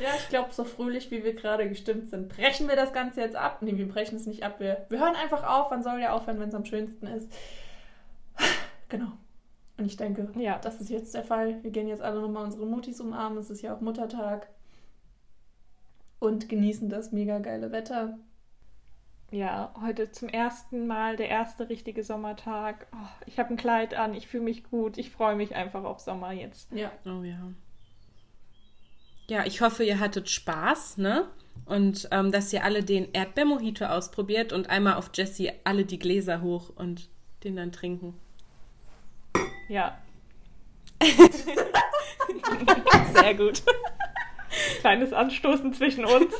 ja, 0.00 0.10
ich 0.16 0.28
glaube, 0.28 0.52
so 0.52 0.62
fröhlich, 0.62 1.10
wie 1.10 1.24
wir 1.24 1.34
gerade 1.34 1.68
gestimmt 1.68 2.10
sind, 2.10 2.28
brechen 2.28 2.68
wir 2.68 2.76
das 2.76 2.92
Ganze 2.92 3.20
jetzt 3.20 3.36
ab. 3.36 3.62
Nee, 3.62 3.76
wir 3.78 3.88
brechen 3.88 4.16
es 4.16 4.26
nicht 4.26 4.44
ab. 4.44 4.60
Wir, 4.60 4.86
wir 4.90 5.00
hören 5.00 5.16
einfach 5.16 5.44
auf. 5.44 5.72
Wann 5.72 5.82
soll 5.82 5.98
der 5.98 6.14
aufhören, 6.14 6.38
wenn 6.38 6.50
es 6.50 6.54
am 6.54 6.64
schönsten 6.64 7.08
ist? 7.08 7.32
Genau. 8.88 9.12
Und 9.78 9.86
ich 9.86 9.96
denke, 9.96 10.30
ja, 10.38 10.58
das 10.58 10.80
ist 10.80 10.90
jetzt 10.90 11.14
der 11.14 11.24
Fall. 11.24 11.62
Wir 11.62 11.70
gehen 11.70 11.88
jetzt 11.88 12.02
alle 12.02 12.20
nochmal 12.20 12.44
unsere 12.44 12.66
Mutis 12.66 13.00
umarmen. 13.00 13.38
Es 13.38 13.50
ist 13.50 13.62
ja 13.62 13.74
auch 13.74 13.80
Muttertag. 13.80 14.48
Und 16.18 16.48
genießen 16.48 16.88
das 16.88 17.12
mega 17.12 17.38
geile 17.40 17.72
Wetter. 17.72 18.18
Ja, 19.30 19.74
heute 19.80 20.10
zum 20.12 20.28
ersten 20.28 20.86
Mal 20.86 21.16
der 21.16 21.28
erste 21.28 21.68
richtige 21.68 22.04
Sommertag. 22.04 22.86
Oh, 22.92 23.08
ich 23.26 23.38
habe 23.38 23.50
ein 23.50 23.56
Kleid 23.56 23.94
an, 23.94 24.14
ich 24.14 24.28
fühle 24.28 24.44
mich 24.44 24.64
gut, 24.64 24.98
ich 24.98 25.10
freue 25.10 25.34
mich 25.34 25.54
einfach 25.54 25.82
auf 25.82 25.98
Sommer 25.98 26.32
jetzt. 26.32 26.70
Ja. 26.72 26.92
Oh 27.04 27.22
ja. 27.22 27.52
Ja, 29.26 29.44
ich 29.44 29.60
hoffe, 29.60 29.82
ihr 29.82 29.98
hattet 29.98 30.30
Spaß, 30.30 30.98
ne? 30.98 31.28
Und 31.64 32.08
ähm, 32.12 32.30
dass 32.30 32.52
ihr 32.52 32.62
alle 32.62 32.84
den 32.84 33.12
Erdbeermojito 33.12 33.86
ausprobiert 33.86 34.52
und 34.52 34.70
einmal 34.70 34.94
auf 34.94 35.10
Jessie 35.12 35.50
alle 35.64 35.84
die 35.84 35.98
Gläser 35.98 36.40
hoch 36.40 36.70
und 36.76 37.08
den 37.42 37.56
dann 37.56 37.72
trinken. 37.72 38.14
Ja. 39.68 39.98
Sehr 43.14 43.34
gut. 43.34 43.62
Kleines 44.80 45.12
Anstoßen 45.12 45.74
zwischen 45.74 46.04
uns. 46.04 46.32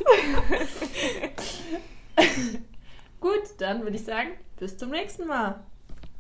gut, 3.21 3.43
dann 3.59 3.83
würde 3.83 3.97
ich 3.97 4.05
sagen, 4.05 4.31
bis 4.59 4.77
zum 4.77 4.91
nächsten 4.91 5.27
Mal. 5.27 5.61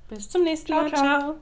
Bis 0.08 0.28
zum 0.28 0.42
nächsten 0.44 0.72
Mal. 0.72 0.88
ciao. 0.88 1.20
ciao. 1.20 1.36